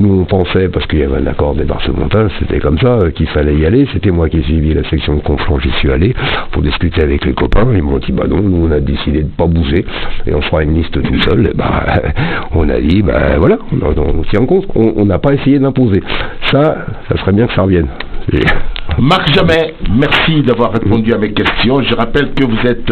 nous, 0.00 0.20
on 0.20 0.24
pensait, 0.24 0.68
parce 0.68 0.86
qu'il 0.86 0.98
y 0.98 1.02
avait 1.02 1.18
un 1.18 1.26
accord 1.26 1.54
départemental, 1.54 2.30
c'était 2.38 2.58
comme 2.58 2.78
ça, 2.78 2.98
qu'il 3.14 3.28
fallait 3.28 3.56
y 3.56 3.66
aller. 3.66 3.86
C'était 3.92 4.10
moi 4.10 4.28
qui 4.28 4.38
ai 4.38 4.42
suivi 4.42 4.74
la 4.74 4.88
section 4.88 5.18
Conflans, 5.20 5.58
j'y 5.60 5.70
suis 5.72 5.90
allé 5.90 6.14
pour 6.52 6.62
discuter 6.62 7.02
avec 7.02 7.24
les 7.24 7.34
copains. 7.34 7.66
Ils 7.74 7.82
m'ont 7.82 7.98
dit, 7.98 8.12
bah 8.12 8.24
non, 8.28 8.40
nous, 8.40 8.66
on 8.66 8.72
a 8.72 8.80
décidé 8.80 9.22
de 9.22 9.28
pas 9.28 9.46
bouger 9.46 9.84
et 10.26 10.34
on 10.34 10.40
fera 10.42 10.62
une 10.62 10.74
liste 10.74 11.00
tout 11.00 11.20
seul. 11.22 11.46
Et 11.46 11.54
bah, 11.54 11.84
on 12.54 12.68
a 12.68 12.80
dit, 12.80 13.02
bah 13.02 13.38
voilà, 13.38 13.58
on, 13.72 14.38
en 14.38 14.46
compte. 14.46 14.66
On 14.74 15.04
n'a 15.04 15.18
pas 15.18 15.32
essayé 15.34 15.58
d'imposer. 15.58 16.02
Ça, 16.50 16.86
ça 17.08 17.16
serait 17.18 17.32
bien 17.32 17.46
que 17.46 17.54
ça 17.54 17.62
revienne. 17.62 17.88
Marc 18.98 19.32
Jamais, 19.34 19.74
merci 19.90 20.42
d'avoir 20.42 20.72
répondu 20.72 21.12
à 21.12 21.18
mes 21.18 21.32
questions. 21.32 21.82
Je 21.82 21.94
rappelle 21.94 22.32
que 22.34 22.44
vous 22.44 22.66
êtes 22.66 22.90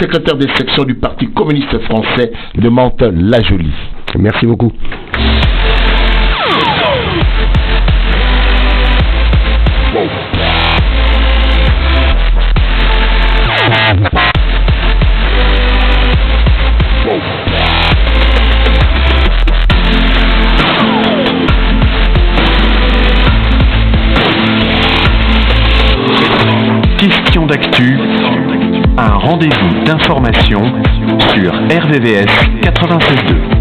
secrétaire 0.00 0.36
des 0.36 0.48
sections 0.56 0.84
du 0.84 0.94
Parti 0.94 1.28
communiste 1.28 1.78
français 1.84 2.32
de 2.54 2.68
Mantes-la-Jolie. 2.68 3.74
Merci 4.18 4.46
beaucoup. 4.46 4.72
Un 29.82 29.84
rendez-vous 29.84 29.84
d'information 29.84 30.60
sur 31.34 31.52
RVVS 31.52 32.26
96.2. 32.62 33.51